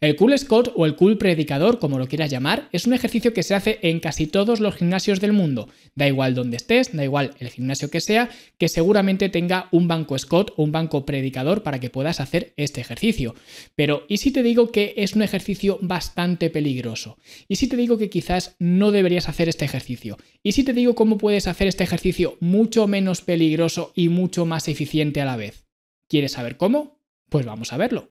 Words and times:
El 0.00 0.16
Cool 0.16 0.38
Squat 0.38 0.68
o 0.76 0.86
el 0.86 0.96
Cool 0.96 1.18
Predicador, 1.18 1.78
como 1.78 1.98
lo 1.98 2.08
quieras 2.08 2.30
llamar, 2.30 2.70
es 2.72 2.86
un 2.86 2.94
ejercicio 2.94 3.34
que 3.34 3.42
se 3.42 3.54
hace 3.54 3.78
en 3.82 4.00
casi 4.00 4.26
todos 4.26 4.58
los 4.58 4.74
gimnasios 4.74 5.20
del 5.20 5.34
mundo. 5.34 5.68
Da 5.94 6.08
igual 6.08 6.34
donde 6.34 6.56
estés, 6.56 6.96
da 6.96 7.04
igual 7.04 7.34
el 7.38 7.50
gimnasio 7.50 7.90
que 7.90 8.00
sea, 8.00 8.30
que 8.56 8.68
seguramente 8.68 9.28
tenga 9.28 9.68
un 9.72 9.88
banco 9.88 10.18
Scott 10.18 10.54
o 10.56 10.62
un 10.62 10.72
banco 10.72 11.04
predicador 11.04 11.62
para 11.62 11.80
que 11.80 11.90
puedas 11.90 12.18
hacer 12.20 12.54
este 12.56 12.80
ejercicio. 12.80 13.34
Pero, 13.76 14.06
¿y 14.08 14.16
si 14.16 14.30
te 14.30 14.42
digo 14.42 14.72
que 14.72 14.94
es 14.96 15.14
un 15.14 15.20
ejercicio 15.20 15.78
bastante 15.82 16.48
peligroso? 16.48 17.18
¿Y 17.46 17.56
si 17.56 17.68
te 17.68 17.76
digo 17.76 17.98
que 17.98 18.08
quizás 18.08 18.56
no 18.58 18.92
deberías 18.92 19.28
hacer 19.28 19.50
este 19.50 19.66
ejercicio? 19.66 20.16
¿Y 20.42 20.52
si 20.52 20.64
te 20.64 20.72
digo 20.72 20.94
cómo 20.94 21.18
puedes 21.18 21.46
hacer 21.46 21.68
este 21.68 21.84
ejercicio 21.84 22.38
mucho 22.40 22.86
menos 22.86 23.20
peligroso 23.20 23.92
y 23.94 24.08
mucho 24.08 24.46
más 24.46 24.66
eficiente 24.66 25.20
a 25.20 25.26
la 25.26 25.36
vez? 25.36 25.66
¿Quieres 26.08 26.32
saber 26.32 26.56
cómo? 26.56 26.99
Pues 27.30 27.46
vamos 27.46 27.72
a 27.72 27.76
verlo. 27.76 28.08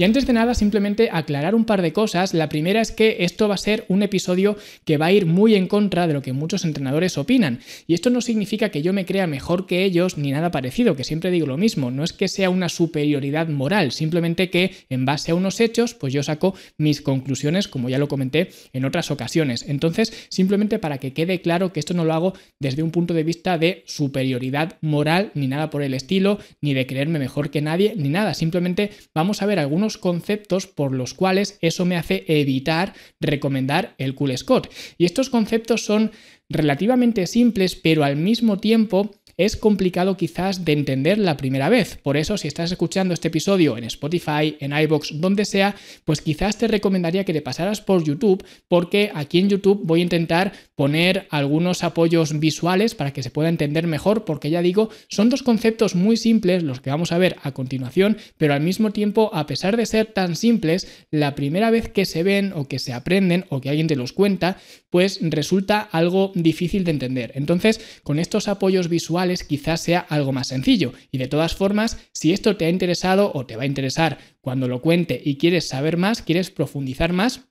Y 0.00 0.04
antes 0.04 0.26
de 0.26 0.32
nada, 0.32 0.54
simplemente 0.54 1.10
aclarar 1.12 1.54
un 1.54 1.66
par 1.66 1.82
de 1.82 1.92
cosas. 1.92 2.32
La 2.32 2.48
primera 2.48 2.80
es 2.80 2.90
que 2.90 3.18
esto 3.20 3.48
va 3.48 3.56
a 3.56 3.58
ser 3.58 3.84
un 3.88 4.02
episodio 4.02 4.56
que 4.86 4.96
va 4.96 5.04
a 5.04 5.12
ir 5.12 5.26
muy 5.26 5.54
en 5.54 5.66
contra 5.66 6.06
de 6.06 6.14
lo 6.14 6.22
que 6.22 6.32
muchos 6.32 6.64
entrenadores 6.64 7.18
opinan. 7.18 7.60
Y 7.86 7.92
esto 7.92 8.08
no 8.08 8.22
significa 8.22 8.70
que 8.70 8.80
yo 8.80 8.94
me 8.94 9.04
crea 9.04 9.26
mejor 9.26 9.66
que 9.66 9.84
ellos 9.84 10.16
ni 10.16 10.30
nada 10.30 10.50
parecido, 10.50 10.96
que 10.96 11.04
siempre 11.04 11.30
digo 11.30 11.46
lo 11.46 11.58
mismo. 11.58 11.90
No 11.90 12.02
es 12.02 12.14
que 12.14 12.28
sea 12.28 12.48
una 12.48 12.70
superioridad 12.70 13.48
moral, 13.48 13.92
simplemente 13.92 14.48
que 14.48 14.74
en 14.88 15.04
base 15.04 15.32
a 15.32 15.34
unos 15.34 15.60
hechos, 15.60 15.92
pues 15.92 16.14
yo 16.14 16.22
saco 16.22 16.54
mis 16.78 17.02
conclusiones, 17.02 17.68
como 17.68 17.90
ya 17.90 17.98
lo 17.98 18.08
comenté 18.08 18.48
en 18.72 18.86
otras 18.86 19.10
ocasiones. 19.10 19.66
Entonces, 19.68 20.14
simplemente 20.30 20.78
para 20.78 20.96
que 20.96 21.12
quede 21.12 21.42
claro 21.42 21.74
que 21.74 21.80
esto 21.80 21.92
no 21.92 22.06
lo 22.06 22.14
hago 22.14 22.32
desde 22.58 22.82
un 22.82 22.90
punto 22.90 23.12
de 23.12 23.24
vista 23.24 23.58
de 23.58 23.84
superioridad 23.84 24.78
moral, 24.80 25.30
ni 25.34 25.46
nada 25.46 25.68
por 25.68 25.82
el 25.82 25.92
estilo, 25.92 26.38
ni 26.62 26.72
de 26.72 26.86
creerme 26.86 27.18
mejor 27.18 27.50
que 27.50 27.60
nadie, 27.60 27.92
ni 27.98 28.08
nada. 28.08 28.32
Simplemente 28.32 28.92
vamos 29.14 29.42
a 29.42 29.46
ver 29.46 29.58
algunos 29.58 29.89
conceptos 29.98 30.66
por 30.66 30.92
los 30.92 31.14
cuales 31.14 31.58
eso 31.60 31.84
me 31.84 31.96
hace 31.96 32.24
evitar 32.26 32.94
recomendar 33.20 33.94
el 33.98 34.14
Cool 34.14 34.36
Scott. 34.36 34.72
Y 34.98 35.04
estos 35.04 35.30
conceptos 35.30 35.84
son 35.84 36.10
relativamente 36.48 37.26
simples, 37.26 37.76
pero 37.76 38.04
al 38.04 38.16
mismo 38.16 38.58
tiempo 38.58 39.10
es 39.40 39.56
complicado 39.56 40.18
quizás 40.18 40.66
de 40.66 40.72
entender 40.72 41.16
la 41.16 41.38
primera 41.38 41.70
vez. 41.70 41.98
Por 42.02 42.18
eso, 42.18 42.36
si 42.36 42.46
estás 42.46 42.72
escuchando 42.72 43.14
este 43.14 43.28
episodio 43.28 43.78
en 43.78 43.84
Spotify, 43.84 44.56
en 44.60 44.76
iBox, 44.76 45.18
donde 45.18 45.46
sea, 45.46 45.74
pues 46.04 46.20
quizás 46.20 46.58
te 46.58 46.68
recomendaría 46.68 47.24
que 47.24 47.32
te 47.32 47.40
pasaras 47.40 47.80
por 47.80 48.04
YouTube, 48.04 48.44
porque 48.68 49.10
aquí 49.14 49.38
en 49.38 49.48
YouTube 49.48 49.80
voy 49.82 50.00
a 50.00 50.02
intentar 50.02 50.52
poner 50.74 51.26
algunos 51.30 51.84
apoyos 51.84 52.38
visuales 52.38 52.94
para 52.94 53.14
que 53.14 53.22
se 53.22 53.30
pueda 53.30 53.48
entender 53.48 53.86
mejor, 53.86 54.26
porque 54.26 54.50
ya 54.50 54.60
digo, 54.60 54.90
son 55.08 55.30
dos 55.30 55.42
conceptos 55.42 55.94
muy 55.94 56.18
simples 56.18 56.62
los 56.62 56.80
que 56.80 56.90
vamos 56.90 57.10
a 57.10 57.18
ver 57.18 57.36
a 57.42 57.52
continuación, 57.52 58.18
pero 58.36 58.52
al 58.52 58.60
mismo 58.60 58.90
tiempo, 58.90 59.30
a 59.32 59.46
pesar 59.46 59.78
de 59.78 59.86
ser 59.86 60.06
tan 60.06 60.36
simples, 60.36 60.86
la 61.10 61.34
primera 61.34 61.70
vez 61.70 61.88
que 61.88 62.04
se 62.04 62.22
ven 62.22 62.52
o 62.54 62.68
que 62.68 62.78
se 62.78 62.92
aprenden 62.92 63.46
o 63.48 63.62
que 63.62 63.70
alguien 63.70 63.86
te 63.86 63.96
los 63.96 64.12
cuenta, 64.12 64.58
pues 64.90 65.18
resulta 65.22 65.80
algo 65.80 66.32
difícil 66.34 66.84
de 66.84 66.90
entender. 66.90 67.32
Entonces, 67.36 67.80
con 68.02 68.18
estos 68.18 68.48
apoyos 68.48 68.88
visuales, 68.88 69.29
quizás 69.38 69.80
sea 69.80 70.00
algo 70.00 70.32
más 70.32 70.48
sencillo. 70.48 70.92
Y 71.10 71.18
de 71.18 71.28
todas 71.28 71.54
formas, 71.54 71.98
si 72.12 72.32
esto 72.32 72.56
te 72.56 72.66
ha 72.66 72.70
interesado 72.70 73.32
o 73.34 73.46
te 73.46 73.56
va 73.56 73.62
a 73.62 73.66
interesar 73.66 74.18
cuando 74.40 74.68
lo 74.68 74.82
cuente 74.82 75.20
y 75.24 75.36
quieres 75.36 75.68
saber 75.68 75.96
más, 75.96 76.22
quieres 76.22 76.50
profundizar 76.50 77.12
más, 77.12 77.50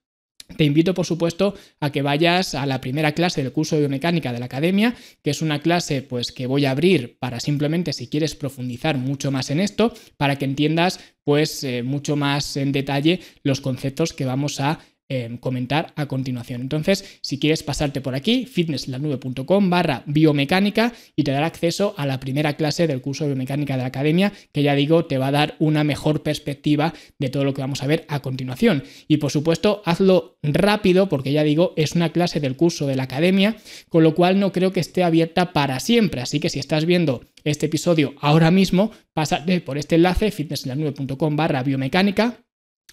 te 0.57 0.63
invito, 0.63 0.93
por 0.93 1.05
supuesto, 1.05 1.53
a 1.79 1.91
que 1.91 2.01
vayas 2.01 2.55
a 2.55 2.65
la 2.65 2.81
primera 2.81 3.11
clase 3.11 3.43
del 3.43 3.51
curso 3.51 3.75
de 3.75 3.81
biomecánica 3.81 4.33
de 4.33 4.39
la 4.39 4.45
academia, 4.45 4.95
que 5.21 5.29
es 5.29 5.41
una 5.41 5.61
clase 5.61 6.01
pues 6.01 6.31
que 6.31 6.47
voy 6.47 6.65
a 6.65 6.71
abrir 6.71 7.17
para 7.19 7.39
simplemente 7.39 7.93
si 7.93 8.07
quieres 8.07 8.35
profundizar 8.35 8.97
mucho 8.97 9.31
más 9.31 9.51
en 9.51 9.59
esto, 9.59 9.93
para 10.17 10.37
que 10.37 10.45
entiendas 10.45 10.99
pues 11.23 11.63
eh, 11.63 11.83
mucho 11.83 12.15
más 12.15 12.57
en 12.57 12.71
detalle 12.71 13.19
los 13.43 13.61
conceptos 13.61 14.13
que 14.13 14.25
vamos 14.25 14.59
a 14.59 14.79
Em, 15.11 15.37
comentar 15.37 15.91
a 15.95 16.05
continuación. 16.05 16.61
Entonces, 16.61 17.17
si 17.21 17.39
quieres 17.39 17.63
pasarte 17.63 17.99
por 17.99 18.13
aquí, 18.13 18.45
fitnesslanube.com 18.45 19.67
barra 19.67 20.03
biomecánica 20.05 20.93
y 21.15 21.23
te 21.23 21.31
dará 21.31 21.47
acceso 21.47 21.95
a 21.97 22.05
la 22.05 22.19
primera 22.19 22.53
clase 22.53 22.85
del 22.85 23.01
curso 23.01 23.23
de 23.23 23.31
biomecánica 23.31 23.73
de 23.73 23.81
la 23.81 23.87
academia, 23.87 24.31
que 24.51 24.61
ya 24.61 24.75
digo, 24.75 25.05
te 25.05 25.17
va 25.17 25.29
a 25.29 25.31
dar 25.31 25.55
una 25.57 25.83
mejor 25.83 26.21
perspectiva 26.21 26.93
de 27.17 27.29
todo 27.29 27.43
lo 27.43 27.55
que 27.55 27.61
vamos 27.61 27.81
a 27.81 27.87
ver 27.87 28.05
a 28.07 28.19
continuación. 28.19 28.83
Y 29.07 29.17
por 29.17 29.31
supuesto, 29.31 29.81
hazlo 29.83 30.37
rápido, 30.43 31.09
porque 31.09 31.31
ya 31.31 31.43
digo, 31.43 31.73
es 31.75 31.93
una 31.93 32.11
clase 32.11 32.39
del 32.39 32.55
curso 32.55 32.85
de 32.85 32.95
la 32.95 33.03
academia, 33.03 33.55
con 33.89 34.03
lo 34.03 34.13
cual 34.13 34.39
no 34.39 34.51
creo 34.51 34.73
que 34.73 34.79
esté 34.79 35.03
abierta 35.03 35.53
para 35.53 35.79
siempre. 35.79 36.21
Así 36.21 36.39
que 36.39 36.51
si 36.51 36.59
estás 36.59 36.85
viendo 36.85 37.25
este 37.43 37.65
episodio 37.65 38.13
ahora 38.21 38.51
mismo, 38.51 38.91
pásate 39.15 39.59
por 39.59 39.79
este 39.79 39.95
enlace, 39.95 40.29
fitnesslanube.com 40.29 41.35
barra 41.35 41.63
biomecánica 41.63 42.43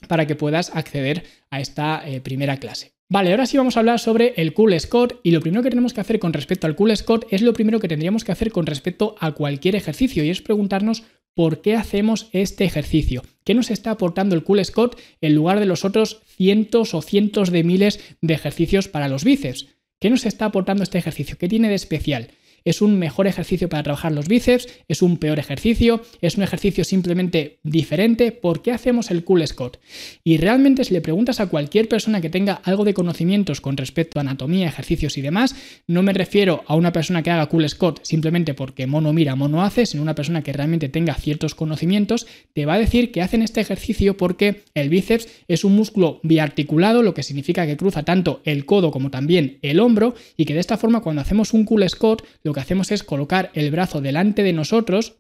para 0.09 0.27
que 0.27 0.37
puedas 0.37 0.75
acceder 0.75 1.25
a 1.51 1.61
esta 1.61 2.03
eh, 2.07 2.21
primera 2.21 2.59
clase. 2.59 2.93
Vale, 3.09 3.31
ahora 3.31 3.47
sí 3.47 3.57
vamos 3.57 3.77
a 3.77 3.81
hablar 3.81 4.01
sobre 4.01 4.34
el 4.37 4.53
Cool 4.53 4.79
Scott 4.81 5.21
y 5.23 5.31
lo 5.31 5.41
primero 5.41 5.62
que 5.62 5.71
tenemos 5.71 5.95
que 5.95 6.01
hacer 6.01 6.19
con 6.19 6.33
respecto 6.33 6.67
al 6.67 6.75
Cool 6.75 6.97
Scott 6.97 7.27
es 7.31 7.41
lo 7.41 7.53
primero 7.53 7.79
que 7.79 7.87
tendríamos 7.87 8.25
que 8.25 8.33
hacer 8.33 8.51
con 8.51 8.67
respecto 8.67 9.15
a 9.21 9.33
cualquier 9.33 9.77
ejercicio 9.77 10.25
y 10.25 10.31
es 10.31 10.43
preguntarnos 10.43 11.05
por 11.33 11.61
qué 11.61 11.77
hacemos 11.77 12.29
este 12.33 12.65
ejercicio. 12.65 13.23
¿Qué 13.45 13.55
nos 13.55 13.71
está 13.71 13.93
aportando 13.93 14.34
el 14.34 14.43
Cool 14.43 14.65
Scott 14.65 14.99
en 15.21 15.34
lugar 15.34 15.61
de 15.61 15.67
los 15.67 15.84
otros 15.84 16.23
cientos 16.27 16.95
o 16.95 17.03
cientos 17.03 17.53
de 17.53 17.63
miles 17.63 18.01
de 18.23 18.34
ejercicios 18.34 18.89
para 18.89 19.09
los 19.09 19.23
bíceps? 19.23 19.69
¿Qué 20.01 20.11
nos 20.11 20.27
está 20.27 20.47
aportando 20.47 20.83
este 20.83 20.99
ejercicio? 20.99 21.37
¿Qué 21.39 21.47
tiene 21.47 21.69
de 21.69 21.75
especial? 21.75 22.31
Es 22.66 22.82
un 22.82 22.99
mejor 22.99 23.27
ejercicio 23.27 23.71
para 23.71 23.84
trabajar 23.84 24.12
los 24.12 24.28
bíceps, 24.28 24.69
es 24.88 25.00
un 25.00 25.16
peor 25.16 25.38
ejercicio, 25.38 26.03
es 26.21 26.37
un 26.37 26.43
ejercicio 26.43 26.84
simplemente 26.84 27.60
diferente. 27.62 28.32
¿Por 28.32 28.60
qué 28.60 28.72
hacemos 28.72 29.10
el 29.10 29.25
cool 29.25 29.47
Scott? 29.47 29.78
Y 30.25 30.37
realmente 30.37 30.84
si 30.84 30.93
le 30.93 31.00
preguntas 31.00 31.41
a 31.41 31.47
cualquier 31.47 31.88
persona 31.88 32.21
que 32.21 32.28
tenga 32.28 32.60
algo 32.65 32.84
de 32.84 32.93
conocimientos 32.93 33.60
con 33.60 33.77
respecto 33.77 34.19
a 34.19 34.22
anatomía, 34.22 34.66
ejercicios 34.66 35.16
y 35.16 35.22
demás, 35.22 35.54
no 35.87 36.03
me 36.03 36.12
refiero 36.12 36.65
a 36.66 36.75
una 36.75 36.93
persona 36.93 37.22
que 37.22 37.31
haga 37.31 37.47
cool 37.47 37.69
Scott 37.69 38.00
simplemente 38.03 38.53
porque 38.53 38.88
mono 38.88 39.12
mira, 39.12 39.37
mono 39.37 39.62
hace, 39.62 39.87
sino 39.87 40.03
una 40.03 40.16
persona 40.16 40.43
que 40.43 40.53
realmente 40.53 40.88
tenga 40.88 41.15
ciertos 41.15 41.54
conocimientos, 41.54 42.27
te 42.53 42.66
va 42.66 42.75
a 42.75 42.78
decir 42.78 43.12
que 43.12 43.22
hacen 43.22 43.43
este 43.43 43.60
ejercicio 43.60 44.16
porque 44.16 44.65
el 44.75 44.88
bíceps 44.88 45.28
es 45.47 45.62
un 45.62 45.77
músculo 45.77 46.19
biarticulado, 46.25 47.03
lo 47.03 47.15
que 47.15 47.22
significa 47.22 47.65
que 47.65 47.77
cruza 47.77 48.03
tanto 48.03 48.41
el 48.44 48.66
codo 48.66 48.91
como 48.91 49.10
también 49.10 49.59
el 49.62 49.78
hombro 49.78 50.15
y 50.37 50.47
que 50.47 50.54
de 50.54 50.60
esta 50.60 50.77
forma 50.77 51.00
cuando 51.00 51.22
hacemos 51.22 51.53
un 51.53 51.65
cool 51.65 51.88
Scott 51.88 52.25
lo 52.43 52.56
que 52.56 52.61
hacemos 52.61 52.91
es 52.91 53.03
colocar 53.03 53.50
el 53.53 53.71
brazo 53.71 54.00
delante 54.00 54.43
de 54.43 54.55
nosotros 54.55 55.17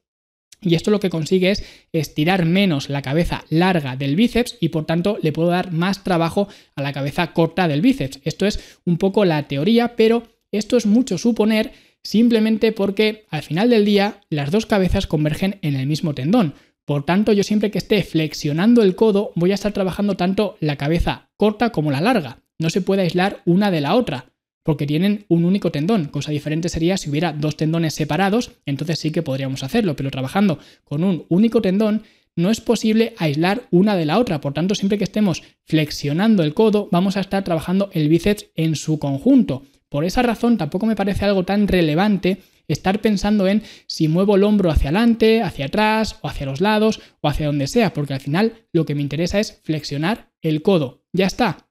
y 0.62 0.74
esto 0.74 0.90
lo 0.90 1.00
que 1.00 1.10
consigue 1.10 1.50
es 1.50 1.62
estirar 1.92 2.46
menos 2.46 2.88
la 2.88 3.02
cabeza 3.02 3.44
larga 3.50 3.94
del 3.94 4.16
bíceps 4.16 4.56
y 4.58 4.70
por 4.70 4.86
tanto 4.86 5.18
le 5.20 5.32
puedo 5.32 5.50
dar 5.50 5.70
más 5.70 6.02
trabajo 6.02 6.48
a 6.76 6.80
la 6.80 6.94
cabeza 6.94 7.34
corta 7.34 7.68
del 7.68 7.82
bíceps. 7.82 8.20
Esto 8.24 8.46
es 8.46 8.78
un 8.86 8.96
poco 8.96 9.26
la 9.26 9.42
teoría, 9.48 9.96
pero 9.96 10.22
esto 10.50 10.78
es 10.78 10.86
mucho 10.86 11.18
suponer 11.18 11.72
simplemente 12.02 12.72
porque 12.72 13.26
al 13.28 13.42
final 13.42 13.68
del 13.68 13.84
día 13.84 14.22
las 14.30 14.50
dos 14.50 14.64
cabezas 14.64 15.06
convergen 15.06 15.58
en 15.60 15.76
el 15.76 15.86
mismo 15.86 16.14
tendón. 16.14 16.54
Por 16.86 17.04
tanto, 17.04 17.34
yo 17.34 17.42
siempre 17.42 17.70
que 17.70 17.76
esté 17.76 18.02
flexionando 18.02 18.82
el 18.82 18.96
codo 18.96 19.32
voy 19.34 19.52
a 19.52 19.56
estar 19.56 19.74
trabajando 19.74 20.16
tanto 20.16 20.56
la 20.60 20.76
cabeza 20.76 21.28
corta 21.36 21.68
como 21.68 21.90
la 21.90 22.00
larga. 22.00 22.38
No 22.58 22.70
se 22.70 22.80
puede 22.80 23.02
aislar 23.02 23.42
una 23.44 23.70
de 23.70 23.82
la 23.82 23.94
otra 23.94 24.32
porque 24.66 24.86
tienen 24.86 25.24
un 25.28 25.44
único 25.44 25.70
tendón. 25.70 26.06
Cosa 26.06 26.32
diferente 26.32 26.68
sería 26.68 26.98
si 26.98 27.08
hubiera 27.08 27.32
dos 27.32 27.56
tendones 27.56 27.94
separados, 27.94 28.50
entonces 28.66 28.98
sí 28.98 29.12
que 29.12 29.22
podríamos 29.22 29.62
hacerlo, 29.62 29.94
pero 29.96 30.10
trabajando 30.10 30.58
con 30.84 31.04
un 31.04 31.24
único 31.28 31.62
tendón 31.62 32.02
no 32.34 32.50
es 32.50 32.60
posible 32.60 33.14
aislar 33.16 33.62
una 33.70 33.96
de 33.96 34.04
la 34.04 34.18
otra. 34.18 34.40
Por 34.40 34.52
tanto, 34.52 34.74
siempre 34.74 34.98
que 34.98 35.04
estemos 35.04 35.42
flexionando 35.64 36.42
el 36.42 36.52
codo, 36.52 36.88
vamos 36.90 37.16
a 37.16 37.20
estar 37.20 37.44
trabajando 37.44 37.88
el 37.92 38.08
bíceps 38.08 38.50
en 38.56 38.74
su 38.74 38.98
conjunto. 38.98 39.62
Por 39.88 40.04
esa 40.04 40.22
razón, 40.22 40.58
tampoco 40.58 40.84
me 40.84 40.96
parece 40.96 41.24
algo 41.24 41.44
tan 41.44 41.68
relevante 41.68 42.42
estar 42.66 43.00
pensando 43.00 43.46
en 43.46 43.62
si 43.86 44.08
muevo 44.08 44.34
el 44.34 44.42
hombro 44.42 44.70
hacia 44.70 44.90
adelante, 44.90 45.42
hacia 45.42 45.66
atrás, 45.66 46.18
o 46.22 46.28
hacia 46.28 46.46
los 46.46 46.60
lados, 46.60 47.00
o 47.20 47.28
hacia 47.28 47.46
donde 47.46 47.68
sea, 47.68 47.94
porque 47.94 48.14
al 48.14 48.20
final 48.20 48.66
lo 48.72 48.84
que 48.84 48.96
me 48.96 49.02
interesa 49.02 49.38
es 49.38 49.60
flexionar 49.62 50.32
el 50.42 50.62
codo. 50.62 51.04
Ya 51.12 51.26
está, 51.26 51.65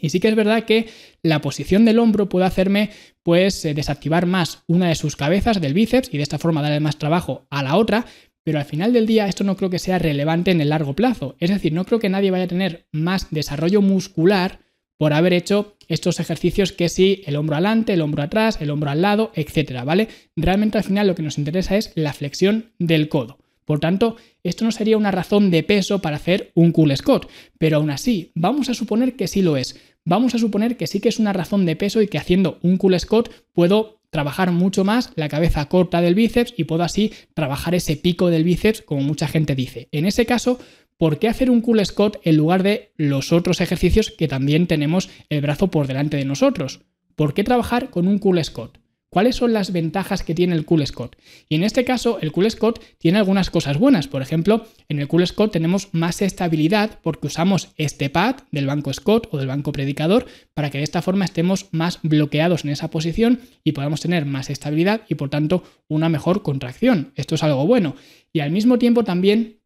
y 0.00 0.10
sí 0.10 0.20
que 0.20 0.28
es 0.28 0.34
verdad 0.34 0.64
que 0.64 0.88
la 1.22 1.40
posición 1.40 1.84
del 1.84 1.98
hombro 1.98 2.28
puede 2.28 2.46
hacerme 2.46 2.90
pues 3.22 3.64
eh, 3.64 3.74
desactivar 3.74 4.26
más 4.26 4.62
una 4.66 4.88
de 4.88 4.94
sus 4.94 5.16
cabezas 5.16 5.60
del 5.60 5.74
bíceps 5.74 6.08
y 6.12 6.16
de 6.16 6.22
esta 6.22 6.38
forma 6.38 6.62
darle 6.62 6.80
más 6.80 6.98
trabajo 6.98 7.46
a 7.50 7.62
la 7.62 7.76
otra, 7.76 8.06
pero 8.44 8.58
al 8.58 8.64
final 8.64 8.92
del 8.92 9.06
día 9.06 9.28
esto 9.28 9.44
no 9.44 9.56
creo 9.56 9.70
que 9.70 9.78
sea 9.78 9.98
relevante 9.98 10.50
en 10.50 10.60
el 10.60 10.70
largo 10.70 10.94
plazo. 10.94 11.36
Es 11.38 11.50
decir, 11.50 11.72
no 11.72 11.84
creo 11.84 11.98
que 11.98 12.08
nadie 12.08 12.30
vaya 12.30 12.44
a 12.44 12.48
tener 12.48 12.86
más 12.92 13.28
desarrollo 13.30 13.82
muscular 13.82 14.60
por 14.98 15.12
haber 15.12 15.32
hecho 15.32 15.76
estos 15.86 16.20
ejercicios 16.20 16.72
que 16.72 16.88
si 16.88 17.22
el 17.26 17.36
hombro 17.36 17.56
adelante, 17.56 17.92
el 17.92 18.00
hombro 18.02 18.22
atrás, 18.22 18.58
el 18.60 18.70
hombro 18.70 18.90
al 18.90 19.02
lado, 19.02 19.32
etcétera, 19.34 19.84
¿vale? 19.84 20.08
Realmente 20.36 20.78
al 20.78 20.84
final 20.84 21.06
lo 21.06 21.14
que 21.14 21.22
nos 21.22 21.38
interesa 21.38 21.76
es 21.76 21.92
la 21.94 22.12
flexión 22.12 22.72
del 22.78 23.08
codo. 23.08 23.38
Por 23.68 23.80
tanto, 23.80 24.16
esto 24.44 24.64
no 24.64 24.72
sería 24.72 24.96
una 24.96 25.10
razón 25.10 25.50
de 25.50 25.62
peso 25.62 26.00
para 26.00 26.16
hacer 26.16 26.52
un 26.54 26.72
cool 26.72 26.96
squat, 26.96 27.26
pero 27.58 27.76
aún 27.76 27.90
así, 27.90 28.32
vamos 28.34 28.70
a 28.70 28.74
suponer 28.74 29.14
que 29.14 29.28
sí 29.28 29.42
lo 29.42 29.58
es. 29.58 29.78
Vamos 30.06 30.34
a 30.34 30.38
suponer 30.38 30.78
que 30.78 30.86
sí 30.86 31.00
que 31.00 31.10
es 31.10 31.18
una 31.18 31.34
razón 31.34 31.66
de 31.66 31.76
peso 31.76 32.00
y 32.00 32.08
que 32.08 32.16
haciendo 32.16 32.58
un 32.62 32.78
cool 32.78 32.98
squat 32.98 33.28
puedo 33.52 34.00
trabajar 34.08 34.52
mucho 34.52 34.84
más 34.84 35.12
la 35.16 35.28
cabeza 35.28 35.66
corta 35.68 36.00
del 36.00 36.14
bíceps 36.14 36.54
y 36.56 36.64
puedo 36.64 36.82
así 36.82 37.12
trabajar 37.34 37.74
ese 37.74 37.96
pico 37.96 38.30
del 38.30 38.42
bíceps 38.42 38.80
como 38.80 39.02
mucha 39.02 39.28
gente 39.28 39.54
dice. 39.54 39.88
En 39.92 40.06
ese 40.06 40.24
caso, 40.24 40.58
¿por 40.96 41.18
qué 41.18 41.28
hacer 41.28 41.50
un 41.50 41.60
cool 41.60 41.84
squat 41.84 42.16
en 42.24 42.38
lugar 42.38 42.62
de 42.62 42.92
los 42.96 43.34
otros 43.34 43.60
ejercicios 43.60 44.10
que 44.10 44.28
también 44.28 44.66
tenemos 44.66 45.10
el 45.28 45.42
brazo 45.42 45.70
por 45.70 45.86
delante 45.86 46.16
de 46.16 46.24
nosotros? 46.24 46.80
¿Por 47.16 47.34
qué 47.34 47.44
trabajar 47.44 47.90
con 47.90 48.08
un 48.08 48.18
cool 48.18 48.42
squat? 48.42 48.78
¿Cuáles 49.10 49.36
son 49.36 49.54
las 49.54 49.72
ventajas 49.72 50.22
que 50.22 50.34
tiene 50.34 50.54
el 50.54 50.66
Cool 50.66 50.86
Scott? 50.86 51.16
Y 51.48 51.54
en 51.54 51.64
este 51.64 51.84
caso, 51.84 52.18
el 52.20 52.30
Cool 52.30 52.50
Scott 52.50 52.84
tiene 52.98 53.16
algunas 53.16 53.48
cosas 53.48 53.78
buenas. 53.78 54.06
Por 54.06 54.20
ejemplo, 54.20 54.66
en 54.88 54.98
el 54.98 55.08
Cool 55.08 55.26
Scott 55.26 55.52
tenemos 55.52 55.88
más 55.92 56.20
estabilidad 56.20 56.98
porque 57.02 57.28
usamos 57.28 57.70
este 57.76 58.10
pad 58.10 58.36
del 58.50 58.66
banco 58.66 58.92
Scott 58.92 59.28
o 59.30 59.38
del 59.38 59.46
banco 59.46 59.72
predicador 59.72 60.26
para 60.52 60.70
que 60.70 60.78
de 60.78 60.84
esta 60.84 61.00
forma 61.00 61.24
estemos 61.24 61.68
más 61.70 62.00
bloqueados 62.02 62.64
en 62.64 62.70
esa 62.70 62.90
posición 62.90 63.40
y 63.64 63.72
podamos 63.72 64.02
tener 64.02 64.26
más 64.26 64.50
estabilidad 64.50 65.00
y 65.08 65.14
por 65.14 65.30
tanto 65.30 65.62
una 65.88 66.10
mejor 66.10 66.42
contracción. 66.42 67.12
Esto 67.16 67.34
es 67.34 67.42
algo 67.42 67.66
bueno. 67.66 67.96
Y 68.34 68.40
al 68.40 68.50
mismo 68.50 68.78
tiempo 68.78 69.04
también 69.04 69.60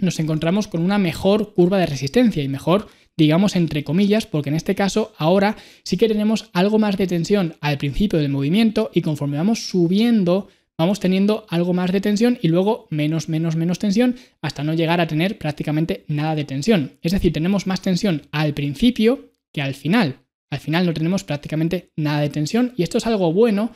nos 0.00 0.18
encontramos 0.20 0.68
con 0.68 0.82
una 0.82 0.98
mejor 0.98 1.54
curva 1.54 1.78
de 1.78 1.86
resistencia 1.86 2.42
y 2.42 2.48
mejor 2.48 2.88
digamos 3.16 3.56
entre 3.56 3.84
comillas, 3.84 4.26
porque 4.26 4.50
en 4.50 4.56
este 4.56 4.74
caso 4.74 5.12
ahora 5.16 5.56
sí 5.82 5.96
que 5.96 6.08
tenemos 6.08 6.50
algo 6.52 6.78
más 6.78 6.96
de 6.96 7.06
tensión 7.06 7.56
al 7.60 7.78
principio 7.78 8.18
del 8.18 8.28
movimiento 8.28 8.90
y 8.92 9.02
conforme 9.02 9.38
vamos 9.38 9.66
subiendo 9.68 10.48
vamos 10.78 11.00
teniendo 11.00 11.46
algo 11.48 11.72
más 11.72 11.92
de 11.92 12.00
tensión 12.00 12.38
y 12.42 12.48
luego 12.48 12.86
menos, 12.90 13.28
menos, 13.28 13.56
menos 13.56 13.78
tensión 13.78 14.16
hasta 14.42 14.62
no 14.62 14.74
llegar 14.74 15.00
a 15.00 15.06
tener 15.06 15.38
prácticamente 15.38 16.04
nada 16.06 16.34
de 16.34 16.44
tensión. 16.44 16.98
Es 17.02 17.12
decir, 17.12 17.32
tenemos 17.32 17.66
más 17.66 17.80
tensión 17.80 18.22
al 18.30 18.54
principio 18.54 19.30
que 19.52 19.62
al 19.62 19.74
final. 19.74 20.20
Al 20.50 20.60
final 20.60 20.86
no 20.86 20.94
tenemos 20.94 21.24
prácticamente 21.24 21.90
nada 21.96 22.20
de 22.20 22.28
tensión 22.28 22.72
y 22.76 22.82
esto 22.82 22.98
es 22.98 23.06
algo 23.06 23.32
bueno 23.32 23.72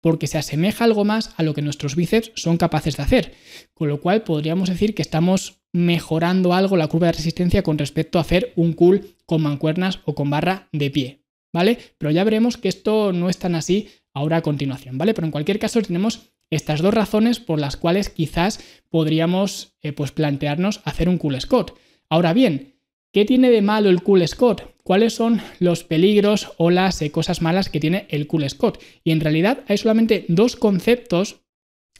porque 0.00 0.26
se 0.26 0.38
asemeja 0.38 0.84
algo 0.84 1.04
más 1.04 1.34
a 1.36 1.42
lo 1.42 1.54
que 1.54 1.62
nuestros 1.62 1.96
bíceps 1.96 2.32
son 2.34 2.56
capaces 2.56 2.96
de 2.96 3.02
hacer. 3.02 3.34
Con 3.74 3.88
lo 3.88 4.00
cual 4.00 4.22
podríamos 4.22 4.68
decir 4.68 4.94
que 4.94 5.02
estamos 5.02 5.62
mejorando 5.72 6.52
algo 6.52 6.76
la 6.76 6.88
curva 6.88 7.08
de 7.08 7.14
resistencia 7.14 7.62
con 7.62 7.78
respecto 7.78 8.18
a 8.18 8.22
hacer 8.22 8.52
un 8.56 8.72
cool 8.72 9.14
con 9.26 9.42
mancuernas 9.42 10.00
o 10.04 10.14
con 10.14 10.30
barra 10.30 10.68
de 10.72 10.90
pie. 10.90 11.24
¿Vale? 11.52 11.78
Pero 11.98 12.12
ya 12.12 12.24
veremos 12.24 12.56
que 12.56 12.68
esto 12.68 13.12
no 13.12 13.28
es 13.28 13.38
tan 13.38 13.56
así 13.56 13.88
ahora 14.14 14.38
a 14.38 14.42
continuación, 14.42 14.98
¿vale? 14.98 15.14
Pero 15.14 15.26
en 15.26 15.32
cualquier 15.32 15.58
caso 15.58 15.82
tenemos 15.82 16.30
estas 16.48 16.80
dos 16.80 16.94
razones 16.94 17.40
por 17.40 17.58
las 17.60 17.76
cuales 17.76 18.08
quizás 18.08 18.60
podríamos 18.88 19.76
eh, 19.82 19.92
pues 19.92 20.12
plantearnos 20.12 20.80
hacer 20.84 21.08
un 21.08 21.18
cool 21.18 21.40
Scott. 21.40 21.76
Ahora 22.08 22.32
bien, 22.32 22.79
¿qué 23.12 23.24
tiene 23.24 23.50
de 23.50 23.62
malo 23.62 23.90
el 23.90 24.02
cool 24.02 24.26
Scott? 24.26 24.70
cuáles 24.90 25.14
son 25.14 25.40
los 25.60 25.84
peligros 25.84 26.52
o 26.56 26.70
las 26.70 27.00
eh, 27.00 27.12
cosas 27.12 27.42
malas 27.42 27.68
que 27.68 27.78
tiene 27.78 28.06
el 28.08 28.26
Cool 28.26 28.50
Scott. 28.50 28.82
Y 29.04 29.12
en 29.12 29.20
realidad 29.20 29.60
hay 29.68 29.78
solamente 29.78 30.24
dos 30.26 30.56
conceptos 30.56 31.42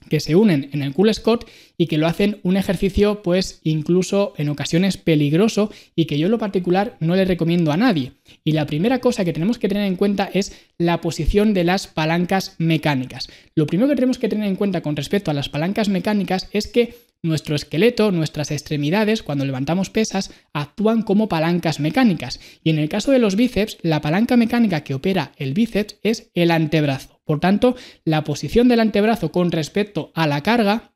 que 0.09 0.19
se 0.19 0.35
unen 0.35 0.71
en 0.73 0.83
el 0.83 0.93
Cool 0.93 1.15
Scott 1.15 1.49
y 1.79 1.87
que 1.87 1.99
lo 1.99 2.09
hacen 2.09 2.41
un 2.43 2.57
ejercicio 2.57 3.23
pues 3.23 3.61
incluso 3.63 4.33
en 4.39 4.49
ocasiones 4.49 4.97
peligroso 4.97 5.71
y 5.95 6.07
que 6.07 6.19
yo 6.19 6.27
en 6.27 6.33
lo 6.33 6.39
particular 6.39 6.97
no 6.99 7.15
le 7.15 7.25
recomiendo 7.25 7.71
a 7.71 7.77
nadie. 7.77 8.15
Y 8.43 8.53
la 8.53 8.67
primera 8.67 8.99
cosa 8.99 9.25
que 9.25 9.33
tenemos 9.33 9.61
que 9.61 9.69
tener 9.69 9.85
en 9.85 9.95
cuenta 9.95 10.29
es 10.33 10.59
la 10.77 11.01
posición 11.01 11.55
de 11.55 11.63
las 11.63 11.87
palancas 11.87 12.57
mecánicas. 12.59 13.29
Lo 13.55 13.67
primero 13.67 13.89
que 13.89 13.95
tenemos 13.95 14.19
que 14.19 14.29
tener 14.29 14.49
en 14.49 14.57
cuenta 14.57 14.81
con 14.81 14.97
respecto 14.97 15.31
a 15.31 15.35
las 15.35 15.49
palancas 15.49 15.89
mecánicas 15.89 16.49
es 16.53 16.67
que 16.67 16.97
nuestro 17.23 17.55
esqueleto, 17.55 18.13
nuestras 18.13 18.51
extremidades, 18.51 19.23
cuando 19.23 19.45
levantamos 19.45 19.91
pesas, 19.91 20.33
actúan 20.53 21.03
como 21.03 21.29
palancas 21.29 21.81
mecánicas. 21.81 22.41
Y 22.65 22.71
en 22.71 22.79
el 22.79 22.89
caso 22.89 23.13
de 23.13 23.19
los 23.19 23.37
bíceps, 23.37 23.79
la 23.83 24.01
palanca 24.01 24.37
mecánica 24.37 24.83
que 24.83 24.95
opera 24.95 25.33
el 25.37 25.55
bíceps 25.55 25.97
es 26.03 26.31
el 26.35 26.51
antebrazo. 26.51 27.21
Por 27.25 27.41
tanto, 27.41 27.77
la 28.05 28.25
posición 28.25 28.69
del 28.69 28.81
antebrazo 28.81 29.31
con 29.31 29.53
respecto 29.53 30.13
a 30.15 30.27
la 30.27 30.43
carga 30.43 30.95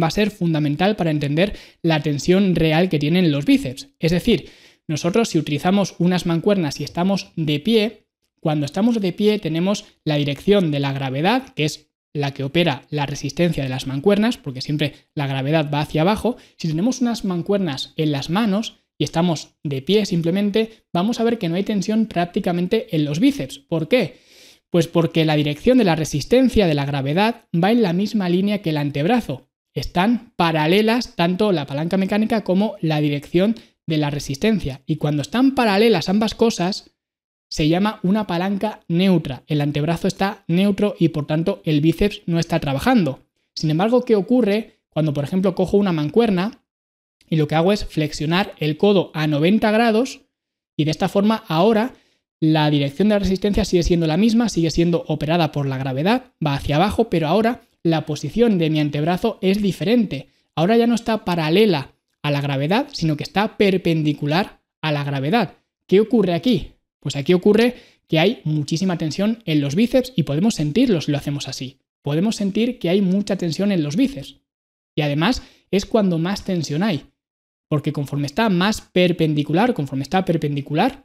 va 0.00 0.08
a 0.08 0.10
ser 0.12 0.30
fundamental 0.30 0.96
para 0.96 1.10
entender 1.10 1.56
la 1.82 2.02
tensión 2.02 2.54
real 2.56 2.88
que 2.88 2.98
tienen 2.98 3.30
los 3.30 3.44
bíceps. 3.44 3.90
Es 3.98 4.10
decir, 4.10 4.50
nosotros 4.86 5.28
si 5.28 5.38
utilizamos 5.38 5.94
unas 5.98 6.26
mancuernas 6.26 6.80
y 6.80 6.84
estamos 6.84 7.32
de 7.36 7.60
pie, 7.60 8.06
cuando 8.40 8.66
estamos 8.66 9.00
de 9.00 9.12
pie 9.12 9.38
tenemos 9.38 9.86
la 10.04 10.16
dirección 10.16 10.70
de 10.70 10.80
la 10.80 10.92
gravedad, 10.92 11.54
que 11.54 11.64
es 11.64 11.90
la 12.14 12.32
que 12.32 12.44
opera 12.44 12.86
la 12.88 13.04
resistencia 13.04 13.62
de 13.62 13.68
las 13.68 13.86
mancuernas, 13.86 14.38
porque 14.38 14.62
siempre 14.62 14.94
la 15.14 15.26
gravedad 15.26 15.68
va 15.70 15.80
hacia 15.80 16.00
abajo, 16.00 16.36
si 16.56 16.68
tenemos 16.68 17.02
unas 17.02 17.24
mancuernas 17.24 17.92
en 17.96 18.12
las 18.12 18.30
manos 18.30 18.78
y 18.96 19.04
estamos 19.04 19.56
de 19.64 19.82
pie 19.82 20.06
simplemente, 20.06 20.84
vamos 20.92 21.20
a 21.20 21.24
ver 21.24 21.38
que 21.38 21.48
no 21.48 21.56
hay 21.56 21.64
tensión 21.64 22.06
prácticamente 22.06 22.94
en 22.94 23.04
los 23.04 23.18
bíceps. 23.18 23.58
¿Por 23.58 23.88
qué? 23.88 24.20
Pues 24.70 24.86
porque 24.86 25.24
la 25.24 25.36
dirección 25.36 25.78
de 25.78 25.84
la 25.84 25.96
resistencia 25.96 26.66
de 26.66 26.74
la 26.74 26.86
gravedad 26.86 27.46
va 27.54 27.72
en 27.72 27.82
la 27.82 27.92
misma 27.92 28.28
línea 28.28 28.62
que 28.62 28.70
el 28.70 28.76
antebrazo. 28.76 29.48
Están 29.74 30.32
paralelas 30.36 31.16
tanto 31.16 31.50
la 31.50 31.66
palanca 31.66 31.96
mecánica 31.96 32.44
como 32.44 32.76
la 32.80 33.00
dirección 33.00 33.56
de 33.86 33.98
la 33.98 34.10
resistencia. 34.10 34.82
Y 34.86 34.96
cuando 34.96 35.22
están 35.22 35.56
paralelas 35.56 36.08
ambas 36.08 36.36
cosas, 36.36 36.93
se 37.54 37.68
llama 37.68 38.00
una 38.02 38.26
palanca 38.26 38.80
neutra. 38.88 39.44
El 39.46 39.60
antebrazo 39.60 40.08
está 40.08 40.42
neutro 40.48 40.96
y 40.98 41.10
por 41.10 41.24
tanto 41.24 41.62
el 41.64 41.80
bíceps 41.80 42.22
no 42.26 42.40
está 42.40 42.58
trabajando. 42.58 43.20
Sin 43.54 43.70
embargo, 43.70 44.04
¿qué 44.04 44.16
ocurre 44.16 44.80
cuando, 44.90 45.14
por 45.14 45.22
ejemplo, 45.22 45.54
cojo 45.54 45.76
una 45.76 45.92
mancuerna 45.92 46.64
y 47.30 47.36
lo 47.36 47.46
que 47.46 47.54
hago 47.54 47.72
es 47.72 47.84
flexionar 47.84 48.54
el 48.58 48.76
codo 48.76 49.12
a 49.14 49.28
90 49.28 49.70
grados 49.70 50.22
y 50.76 50.82
de 50.82 50.90
esta 50.90 51.08
forma 51.08 51.44
ahora 51.46 51.94
la 52.40 52.68
dirección 52.70 53.08
de 53.08 53.14
la 53.14 53.20
resistencia 53.20 53.64
sigue 53.64 53.84
siendo 53.84 54.08
la 54.08 54.16
misma, 54.16 54.48
sigue 54.48 54.72
siendo 54.72 55.04
operada 55.06 55.52
por 55.52 55.66
la 55.66 55.78
gravedad, 55.78 56.32
va 56.44 56.54
hacia 56.54 56.74
abajo, 56.74 57.08
pero 57.08 57.28
ahora 57.28 57.62
la 57.84 58.04
posición 58.04 58.58
de 58.58 58.68
mi 58.68 58.80
antebrazo 58.80 59.38
es 59.42 59.62
diferente. 59.62 60.26
Ahora 60.56 60.76
ya 60.76 60.88
no 60.88 60.96
está 60.96 61.24
paralela 61.24 61.92
a 62.20 62.32
la 62.32 62.40
gravedad, 62.40 62.88
sino 62.90 63.16
que 63.16 63.22
está 63.22 63.56
perpendicular 63.56 64.60
a 64.82 64.90
la 64.90 65.04
gravedad. 65.04 65.58
¿Qué 65.86 66.00
ocurre 66.00 66.34
aquí? 66.34 66.73
Pues 67.04 67.16
aquí 67.16 67.34
ocurre 67.34 67.74
que 68.08 68.18
hay 68.18 68.40
muchísima 68.44 68.96
tensión 68.96 69.42
en 69.44 69.60
los 69.60 69.74
bíceps 69.74 70.14
y 70.16 70.22
podemos 70.22 70.54
sentirlo 70.54 71.02
si 71.02 71.12
lo 71.12 71.18
hacemos 71.18 71.48
así. 71.48 71.78
Podemos 72.00 72.34
sentir 72.34 72.78
que 72.78 72.88
hay 72.88 73.02
mucha 73.02 73.36
tensión 73.36 73.72
en 73.72 73.82
los 73.82 73.94
bíceps. 73.94 74.40
Y 74.96 75.02
además 75.02 75.42
es 75.70 75.84
cuando 75.84 76.18
más 76.18 76.44
tensión 76.44 76.82
hay. 76.82 77.04
Porque 77.68 77.92
conforme 77.92 78.24
está 78.24 78.48
más 78.48 78.80
perpendicular, 78.80 79.74
conforme 79.74 80.02
está 80.02 80.24
perpendicular, 80.24 81.04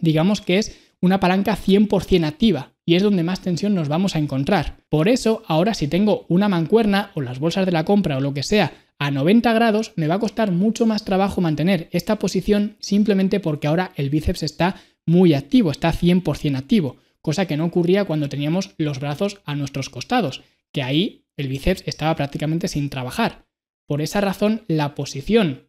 digamos 0.00 0.40
que 0.40 0.58
es 0.58 0.76
una 1.00 1.20
palanca 1.20 1.56
100% 1.56 2.24
activa 2.24 2.72
y 2.84 2.96
es 2.96 3.04
donde 3.04 3.22
más 3.22 3.42
tensión 3.42 3.76
nos 3.76 3.86
vamos 3.86 4.16
a 4.16 4.18
encontrar. 4.18 4.78
Por 4.88 5.08
eso, 5.08 5.44
ahora 5.46 5.74
si 5.74 5.86
tengo 5.86 6.26
una 6.28 6.48
mancuerna 6.48 7.12
o 7.14 7.20
las 7.20 7.38
bolsas 7.38 7.64
de 7.64 7.70
la 7.70 7.84
compra 7.84 8.16
o 8.16 8.20
lo 8.20 8.34
que 8.34 8.42
sea 8.42 8.72
a 8.98 9.12
90 9.12 9.52
grados, 9.52 9.92
me 9.96 10.08
va 10.08 10.16
a 10.16 10.20
costar 10.20 10.50
mucho 10.50 10.86
más 10.86 11.04
trabajo 11.04 11.40
mantener 11.40 11.88
esta 11.92 12.18
posición 12.18 12.76
simplemente 12.80 13.38
porque 13.38 13.68
ahora 13.68 13.92
el 13.96 14.10
bíceps 14.10 14.42
está 14.42 14.76
muy 15.06 15.34
activo, 15.34 15.70
está 15.70 15.92
100% 15.92 16.56
activo, 16.56 16.96
cosa 17.20 17.46
que 17.46 17.56
no 17.56 17.64
ocurría 17.64 18.04
cuando 18.04 18.28
teníamos 18.28 18.74
los 18.78 19.00
brazos 19.00 19.40
a 19.44 19.54
nuestros 19.54 19.88
costados, 19.90 20.42
que 20.72 20.82
ahí 20.82 21.24
el 21.36 21.48
bíceps 21.48 21.82
estaba 21.86 22.14
prácticamente 22.16 22.68
sin 22.68 22.90
trabajar. 22.90 23.46
Por 23.86 24.02
esa 24.02 24.20
razón, 24.20 24.62
la 24.68 24.94
posición 24.94 25.68